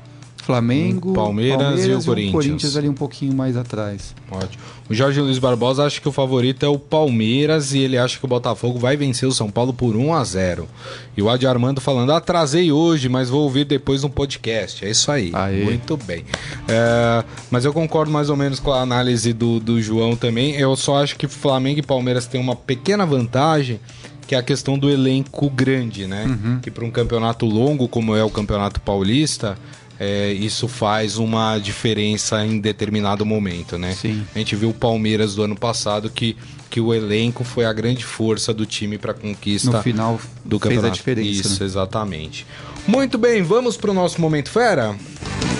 Flamengo, 0.42 1.12
Palmeiras, 1.12 1.62
Palmeiras, 1.62 1.86
e 1.86 1.92
o 1.92 2.04
Corinthians. 2.04 2.28
o 2.28 2.36
Corinthians 2.36 2.76
ali 2.76 2.88
um 2.88 2.94
pouquinho 2.94 3.32
mais 3.32 3.56
atrás. 3.56 4.12
Ótimo. 4.28 4.60
O 4.90 4.94
Jorge 4.94 5.20
Luiz 5.20 5.38
Barbosa 5.38 5.84
acha 5.84 6.00
que 6.00 6.08
o 6.08 6.12
favorito 6.12 6.66
é 6.66 6.68
o 6.68 6.76
Palmeiras 6.76 7.72
e 7.72 7.78
ele 7.78 7.96
acha 7.96 8.18
que 8.18 8.24
o 8.24 8.28
Botafogo 8.28 8.76
vai 8.76 8.96
vencer 8.96 9.28
o 9.28 9.32
São 9.32 9.48
Paulo 9.48 9.72
por 9.72 9.94
1 9.94 10.12
a 10.12 10.24
0. 10.24 10.68
E 11.16 11.22
o 11.22 11.30
Adi 11.30 11.46
Armando 11.46 11.80
falando: 11.80 12.10
atrasei 12.10 12.72
hoje, 12.72 13.08
mas 13.08 13.30
vou 13.30 13.42
ouvir 13.44 13.64
depois 13.64 14.02
no 14.02 14.10
podcast. 14.10 14.84
É 14.84 14.90
isso 14.90 15.12
aí. 15.12 15.30
Aê. 15.32 15.62
Muito 15.62 15.96
bem. 15.96 16.24
É, 16.66 17.24
mas 17.48 17.64
eu 17.64 17.72
concordo 17.72 18.10
mais 18.10 18.28
ou 18.28 18.36
menos 18.36 18.58
com 18.58 18.72
a 18.72 18.80
análise 18.80 19.32
do, 19.32 19.60
do 19.60 19.80
João 19.80 20.16
também. 20.16 20.56
Eu 20.56 20.74
só 20.74 21.00
acho 21.00 21.14
que 21.16 21.28
Flamengo 21.28 21.78
e 21.78 21.82
Palmeiras 21.82 22.26
têm 22.26 22.40
uma 22.40 22.56
pequena 22.56 23.06
vantagem 23.06 23.78
que 24.26 24.34
é 24.34 24.38
a 24.38 24.42
questão 24.42 24.78
do 24.78 24.88
elenco 24.88 25.50
grande, 25.50 26.06
né? 26.06 26.24
Uhum. 26.24 26.58
Que 26.60 26.70
para 26.70 26.84
um 26.84 26.90
campeonato 26.90 27.44
longo 27.44 27.86
como 27.86 28.16
é 28.16 28.24
o 28.24 28.30
Campeonato 28.30 28.80
Paulista, 28.80 29.58
é, 30.04 30.32
isso 30.32 30.66
faz 30.66 31.16
uma 31.16 31.58
diferença 31.58 32.44
em 32.44 32.58
determinado 32.58 33.24
momento, 33.24 33.78
né? 33.78 33.94
Sim. 33.94 34.26
A 34.34 34.38
gente 34.38 34.56
viu 34.56 34.70
o 34.70 34.74
Palmeiras 34.74 35.36
do 35.36 35.44
ano 35.44 35.54
passado 35.54 36.10
que, 36.10 36.36
que 36.68 36.80
o 36.80 36.92
elenco 36.92 37.44
foi 37.44 37.64
a 37.64 37.72
grande 37.72 38.04
força 38.04 38.52
do 38.52 38.66
time 38.66 38.98
para 38.98 39.14
conquista 39.14 39.70
no 39.70 39.80
final 39.80 40.20
do 40.44 40.58
campeonato. 40.58 40.86
Fez 40.88 40.92
a 40.92 40.96
diferença, 40.96 41.48
isso, 41.48 41.60
né? 41.60 41.66
exatamente. 41.66 42.44
Muito 42.84 43.16
bem, 43.16 43.44
vamos 43.44 43.76
pro 43.76 43.94
nosso 43.94 44.20
Momento 44.20 44.50
Fera? 44.50 44.96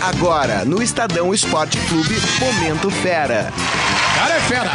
Agora, 0.01 0.64
no 0.64 0.82
Estadão 0.82 1.32
Esporte 1.32 1.78
Clube, 1.86 2.16
Momento 2.40 2.90
Fera. 2.90 3.53
Cara 4.16 4.34
é 4.34 4.40
fera! 4.40 4.70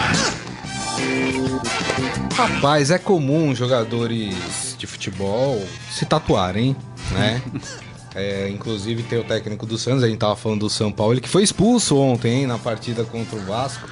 Rapaz, 2.37 2.89
é 2.89 2.97
comum 2.97 3.53
jogadores 3.53 4.77
de 4.77 4.87
futebol 4.87 5.61
se 5.91 6.05
tatuarem, 6.05 6.73
né? 7.11 7.41
É, 8.15 8.49
inclusive 8.49 9.03
tem 9.03 9.19
o 9.19 9.23
técnico 9.23 9.65
do 9.65 9.77
Santos, 9.77 10.03
a 10.03 10.07
gente 10.07 10.17
tava 10.17 10.35
falando 10.35 10.61
do 10.61 10.69
São 10.69 10.91
Paulo, 10.91 11.13
ele 11.13 11.21
que 11.21 11.29
foi 11.29 11.43
expulso 11.43 11.97
ontem 11.97 12.41
hein, 12.41 12.47
na 12.47 12.57
partida 12.57 13.03
contra 13.03 13.37
o 13.37 13.41
Vasco. 13.41 13.87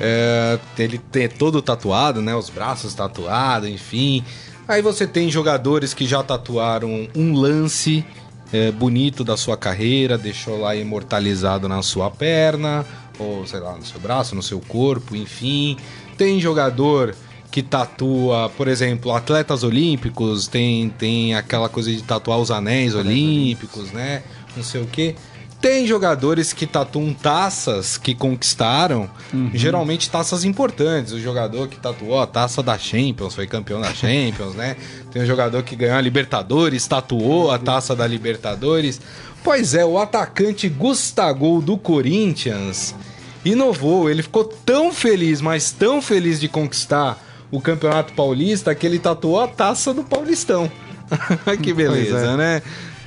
É, 0.00 0.58
ele 0.78 0.98
tem 0.98 1.28
todo 1.28 1.62
tatuado, 1.62 2.20
né? 2.20 2.34
Os 2.34 2.50
braços 2.50 2.94
tatuados, 2.94 3.68
enfim. 3.68 4.24
Aí 4.66 4.82
você 4.82 5.06
tem 5.06 5.30
jogadores 5.30 5.94
que 5.94 6.06
já 6.06 6.22
tatuaram 6.22 7.08
um 7.14 7.34
lance 7.34 8.04
é, 8.52 8.70
bonito 8.70 9.22
da 9.22 9.36
sua 9.36 9.56
carreira, 9.56 10.16
deixou 10.16 10.58
lá 10.60 10.74
imortalizado 10.74 11.68
na 11.68 11.82
sua 11.82 12.10
perna, 12.10 12.84
ou 13.18 13.46
sei 13.46 13.60
lá, 13.60 13.76
no 13.76 13.84
seu 13.84 14.00
braço, 14.00 14.34
no 14.34 14.42
seu 14.42 14.60
corpo, 14.60 15.14
enfim. 15.14 15.76
Tem 16.16 16.40
jogador 16.40 17.14
que 17.54 17.62
tatua, 17.62 18.50
por 18.56 18.66
exemplo, 18.66 19.12
atletas 19.12 19.62
olímpicos, 19.62 20.48
tem, 20.48 20.88
tem 20.88 21.36
aquela 21.36 21.68
coisa 21.68 21.88
de 21.88 22.02
tatuar 22.02 22.40
os 22.40 22.50
anéis 22.50 22.96
olímpicos, 22.96 23.92
né? 23.92 24.24
Não 24.56 24.64
sei 24.64 24.82
o 24.82 24.86
quê. 24.86 25.14
Tem 25.60 25.86
jogadores 25.86 26.52
que 26.52 26.66
tatuam 26.66 27.14
taças 27.14 27.96
que 27.96 28.12
conquistaram, 28.12 29.08
uhum. 29.32 29.52
geralmente 29.54 30.10
taças 30.10 30.44
importantes. 30.44 31.12
O 31.12 31.20
jogador 31.20 31.68
que 31.68 31.76
tatuou 31.76 32.20
a 32.20 32.26
taça 32.26 32.60
da 32.60 32.76
Champions, 32.76 33.36
foi 33.36 33.46
campeão 33.46 33.80
da 33.80 33.94
Champions, 33.94 34.56
né? 34.56 34.76
Tem 35.12 35.22
um 35.22 35.26
jogador 35.26 35.62
que 35.62 35.76
ganhou 35.76 35.96
a 35.96 36.00
Libertadores, 36.00 36.84
tatuou 36.88 37.52
a 37.52 37.58
taça 37.60 37.94
da 37.94 38.04
Libertadores. 38.04 39.00
Pois 39.44 39.74
é, 39.74 39.84
o 39.84 39.96
atacante 39.96 40.68
Gustavo 40.68 41.62
do 41.62 41.78
Corinthians 41.78 42.96
inovou. 43.44 44.10
Ele 44.10 44.24
ficou 44.24 44.42
tão 44.42 44.92
feliz, 44.92 45.40
mas 45.40 45.70
tão 45.70 46.02
feliz 46.02 46.40
de 46.40 46.48
conquistar 46.48 47.23
o 47.54 47.60
Campeonato 47.60 48.12
Paulista 48.14 48.74
que 48.74 48.84
ele 48.84 48.98
tatuou 48.98 49.40
a 49.40 49.46
taça 49.46 49.94
do 49.94 50.02
Paulistão. 50.02 50.70
que 51.62 51.72
beleza, 51.72 52.32
é. 52.32 52.36
né? 52.36 52.62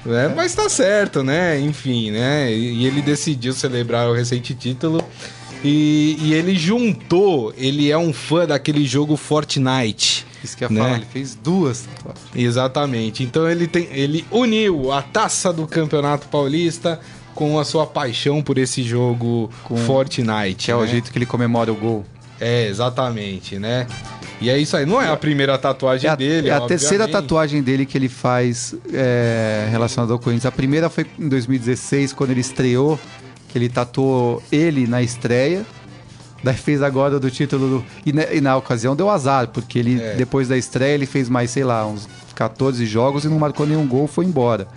É, 0.06 0.30
mas 0.34 0.56
tá 0.56 0.70
certo, 0.70 1.22
né? 1.22 1.60
Enfim, 1.60 2.12
né? 2.12 2.54
E 2.54 2.86
ele 2.86 3.02
decidiu 3.02 3.52
celebrar 3.52 4.08
o 4.08 4.14
recente 4.14 4.54
título. 4.54 5.04
E, 5.64 6.18
e 6.22 6.34
ele 6.34 6.56
juntou, 6.56 7.54
ele 7.58 7.92
é 7.92 7.98
um 7.98 8.14
fã 8.14 8.46
daquele 8.46 8.86
jogo 8.86 9.18
Fortnite. 9.18 10.26
Isso 10.42 10.56
que 10.56 10.64
ia 10.64 10.70
né? 10.70 10.82
falar, 10.82 10.96
ele 10.98 11.08
fez 11.12 11.36
duas 11.36 11.90
Exatamente. 12.34 13.24
Então 13.24 13.50
ele, 13.50 13.68
tem, 13.68 13.90
ele 13.92 14.26
uniu 14.32 14.94
a 14.94 15.02
taça 15.02 15.52
do 15.52 15.68
Campeonato 15.68 16.28
Paulista 16.28 17.02
com 17.36 17.60
a 17.60 17.66
sua 17.66 17.86
paixão 17.86 18.42
por 18.42 18.58
esse 18.58 18.84
jogo 18.84 19.50
com, 19.66 19.76
Fortnite. 19.76 20.66
Que 20.66 20.72
é 20.72 20.76
né? 20.76 20.82
o 20.82 20.88
jeito 20.88 21.12
que 21.12 21.18
ele 21.18 21.26
comemora 21.26 21.72
o 21.72 21.76
gol. 21.76 22.06
É, 22.40 22.68
exatamente, 22.68 23.58
né? 23.58 23.88
E 24.40 24.50
é 24.50 24.58
isso 24.58 24.78
aí. 24.78 24.86
Não 24.86 25.02
é 25.02 25.10
a 25.10 25.18
primeira 25.18 25.58
tatuagem 25.58 26.08
é 26.08 26.14
a, 26.14 26.16
dele. 26.16 26.50
É 26.50 26.54
a 26.54 26.62
terceira 26.62 27.08
tatuagem 27.08 27.62
dele 27.64 27.86
que 27.86 27.98
ele 27.98 28.10
faz 28.10 28.76
é, 28.94 29.68
relacionada 29.70 30.14
ao 30.14 30.20
Corinthians. 30.20 30.46
A 30.46 30.52
primeira 30.52 30.90
foi 30.90 31.06
em 31.18 31.28
2016, 31.28 32.14
quando 32.14 32.32
ele 32.32 32.42
estreou, 32.42 33.00
que 33.50 33.58
ele 33.58 33.70
tatuou 33.70 34.42
ele 34.52 34.86
na 34.88 35.02
estreia. 35.02 35.66
Daí 36.44 36.56
fez 36.56 36.84
agora 36.84 37.20
do 37.20 37.32
título 37.32 37.80
do... 37.80 37.86
e, 38.06 38.14
na, 38.14 38.24
e, 38.26 38.40
na, 38.40 38.56
ocasião 38.56 38.96
deu 38.96 39.10
azar, 39.10 39.48
porque 39.48 39.80
ele, 39.80 40.00
é. 40.00 40.14
depois 40.16 40.48
da 40.48 40.56
estreia, 40.56 40.94
ele 40.94 41.08
fez 41.08 41.28
mais, 41.28 41.50
sei 41.50 41.64
lá, 41.64 41.86
uns 41.86 42.08
14 42.36 42.86
jogos 42.86 43.26
e 43.26 43.28
não 43.28 43.40
marcou 43.40 43.66
nenhum 43.66 43.88
gol, 43.88 44.08
foi 44.08 44.26
embora. 44.26 44.68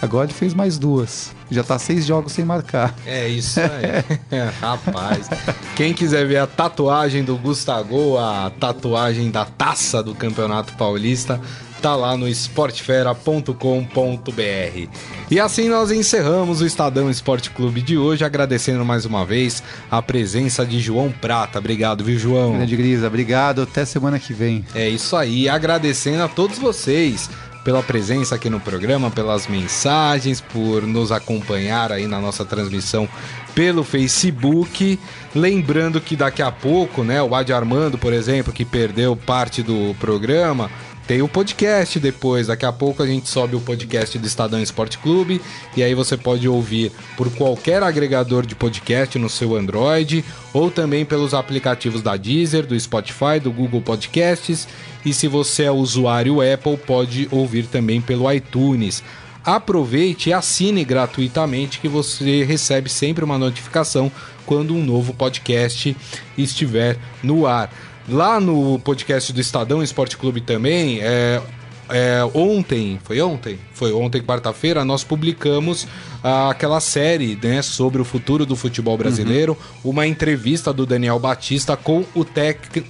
Agora 0.00 0.26
ele 0.26 0.34
fez 0.34 0.54
mais 0.54 0.78
duas. 0.78 1.32
Já 1.50 1.64
tá 1.64 1.78
seis 1.78 2.06
jogos 2.06 2.32
sem 2.32 2.44
marcar. 2.44 2.94
É 3.06 3.28
isso 3.28 3.60
aí. 3.60 4.40
Rapaz. 4.60 5.28
Quem 5.74 5.92
quiser 5.92 6.26
ver 6.26 6.38
a 6.38 6.46
tatuagem 6.46 7.24
do 7.24 7.36
Gustavo, 7.36 8.18
a 8.18 8.50
tatuagem 8.60 9.30
da 9.30 9.44
taça 9.44 10.02
do 10.02 10.14
Campeonato 10.14 10.74
Paulista, 10.74 11.40
tá 11.80 11.96
lá 11.96 12.16
no 12.16 12.28
esportefera.com.br. 12.28 14.88
E 15.30 15.40
assim 15.40 15.68
nós 15.68 15.90
encerramos 15.90 16.60
o 16.60 16.66
Estadão 16.66 17.10
Esporte 17.10 17.50
Clube 17.50 17.80
de 17.80 17.96
hoje, 17.96 18.24
agradecendo 18.24 18.84
mais 18.84 19.04
uma 19.04 19.24
vez 19.24 19.62
a 19.90 20.02
presença 20.02 20.66
de 20.66 20.80
João 20.80 21.10
Prata. 21.10 21.58
Obrigado, 21.58 22.04
viu, 22.04 22.18
João? 22.18 22.54
Grande 22.54 22.76
Grisa, 22.76 23.06
obrigado. 23.06 23.62
Até 23.62 23.84
semana 23.84 24.18
que 24.18 24.32
vem. 24.32 24.64
É 24.74 24.88
isso 24.88 25.16
aí. 25.16 25.48
Agradecendo 25.48 26.22
a 26.22 26.28
todos 26.28 26.58
vocês 26.58 27.30
pela 27.68 27.82
presença 27.82 28.34
aqui 28.34 28.48
no 28.48 28.58
programa, 28.58 29.10
pelas 29.10 29.46
mensagens, 29.46 30.40
por 30.40 30.86
nos 30.86 31.12
acompanhar 31.12 31.92
aí 31.92 32.06
na 32.06 32.18
nossa 32.18 32.42
transmissão 32.42 33.06
pelo 33.54 33.84
Facebook. 33.84 34.98
Lembrando 35.34 36.00
que 36.00 36.16
daqui 36.16 36.40
a 36.40 36.50
pouco, 36.50 37.04
né, 37.04 37.22
o 37.22 37.34
Adi 37.34 37.52
Armando, 37.52 37.98
por 37.98 38.14
exemplo, 38.14 38.54
que 38.54 38.64
perdeu 38.64 39.14
parte 39.14 39.62
do 39.62 39.94
programa, 40.00 40.70
tem 41.08 41.22
o 41.22 41.28
podcast 41.28 41.98
depois. 41.98 42.48
Daqui 42.48 42.66
a 42.66 42.72
pouco 42.72 43.02
a 43.02 43.06
gente 43.06 43.30
sobe 43.30 43.56
o 43.56 43.60
podcast 43.60 44.18
do 44.18 44.26
Estadão 44.26 44.62
Esporte 44.62 44.98
Clube 44.98 45.40
e 45.74 45.82
aí 45.82 45.94
você 45.94 46.18
pode 46.18 46.46
ouvir 46.46 46.92
por 47.16 47.34
qualquer 47.34 47.82
agregador 47.82 48.44
de 48.44 48.54
podcast 48.54 49.18
no 49.18 49.30
seu 49.30 49.56
Android 49.56 50.22
ou 50.52 50.70
também 50.70 51.06
pelos 51.06 51.32
aplicativos 51.32 52.02
da 52.02 52.14
Deezer, 52.14 52.66
do 52.66 52.78
Spotify, 52.78 53.40
do 53.42 53.50
Google 53.50 53.80
Podcasts 53.80 54.68
e 55.02 55.14
se 55.14 55.26
você 55.26 55.62
é 55.62 55.72
usuário 55.72 56.42
Apple, 56.42 56.76
pode 56.76 57.26
ouvir 57.30 57.66
também 57.66 58.02
pelo 58.02 58.30
iTunes. 58.30 59.02
Aproveite 59.42 60.28
e 60.28 60.34
assine 60.34 60.84
gratuitamente 60.84 61.80
que 61.80 61.88
você 61.88 62.44
recebe 62.44 62.90
sempre 62.90 63.24
uma 63.24 63.38
notificação 63.38 64.12
quando 64.44 64.74
um 64.74 64.84
novo 64.84 65.14
podcast 65.14 65.96
estiver 66.36 66.98
no 67.22 67.46
ar. 67.46 67.70
Lá 68.08 68.40
no 68.40 68.78
podcast 68.78 69.32
do 69.32 69.40
Estadão 69.40 69.82
Esporte 69.82 70.16
Clube 70.16 70.40
também, 70.40 71.00
é, 71.00 71.42
é, 71.90 72.20
ontem, 72.34 72.98
foi 73.04 73.20
ontem? 73.20 73.58
Foi 73.74 73.92
ontem, 73.92 74.22
quarta-feira, 74.22 74.84
nós 74.84 75.04
publicamos 75.04 75.86
ah, 76.22 76.50
aquela 76.50 76.80
série 76.80 77.38
né, 77.42 77.60
sobre 77.60 78.00
o 78.00 78.04
futuro 78.04 78.46
do 78.46 78.56
futebol 78.56 78.96
brasileiro, 78.96 79.56
uhum. 79.84 79.90
uma 79.90 80.06
entrevista 80.06 80.72
do 80.72 80.86
Daniel 80.86 81.18
Batista 81.18 81.76
com 81.76 82.00
o, 82.14 82.26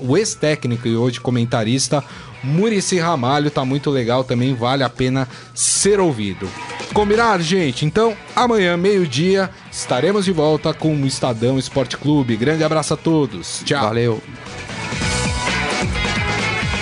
o 0.00 0.16
ex-técnico 0.16 0.86
e 0.86 0.96
hoje 0.96 1.20
comentarista 1.20 2.04
Murici 2.42 2.98
Ramalho, 2.98 3.50
tá 3.50 3.64
muito 3.64 3.90
legal 3.90 4.22
também, 4.22 4.54
vale 4.54 4.84
a 4.84 4.88
pena 4.88 5.28
ser 5.54 5.98
ouvido. 5.98 6.48
Combinado, 6.92 7.42
gente? 7.42 7.84
Então, 7.84 8.16
amanhã, 8.34 8.76
meio-dia, 8.76 9.50
estaremos 9.70 10.24
de 10.24 10.32
volta 10.32 10.72
com 10.72 10.94
o 10.94 11.06
Estadão 11.06 11.58
Esporte 11.58 11.96
Clube. 11.96 12.36
Grande 12.36 12.64
abraço 12.64 12.94
a 12.94 12.96
todos. 12.96 13.62
Tchau. 13.64 13.82
Valeu. 13.82 14.22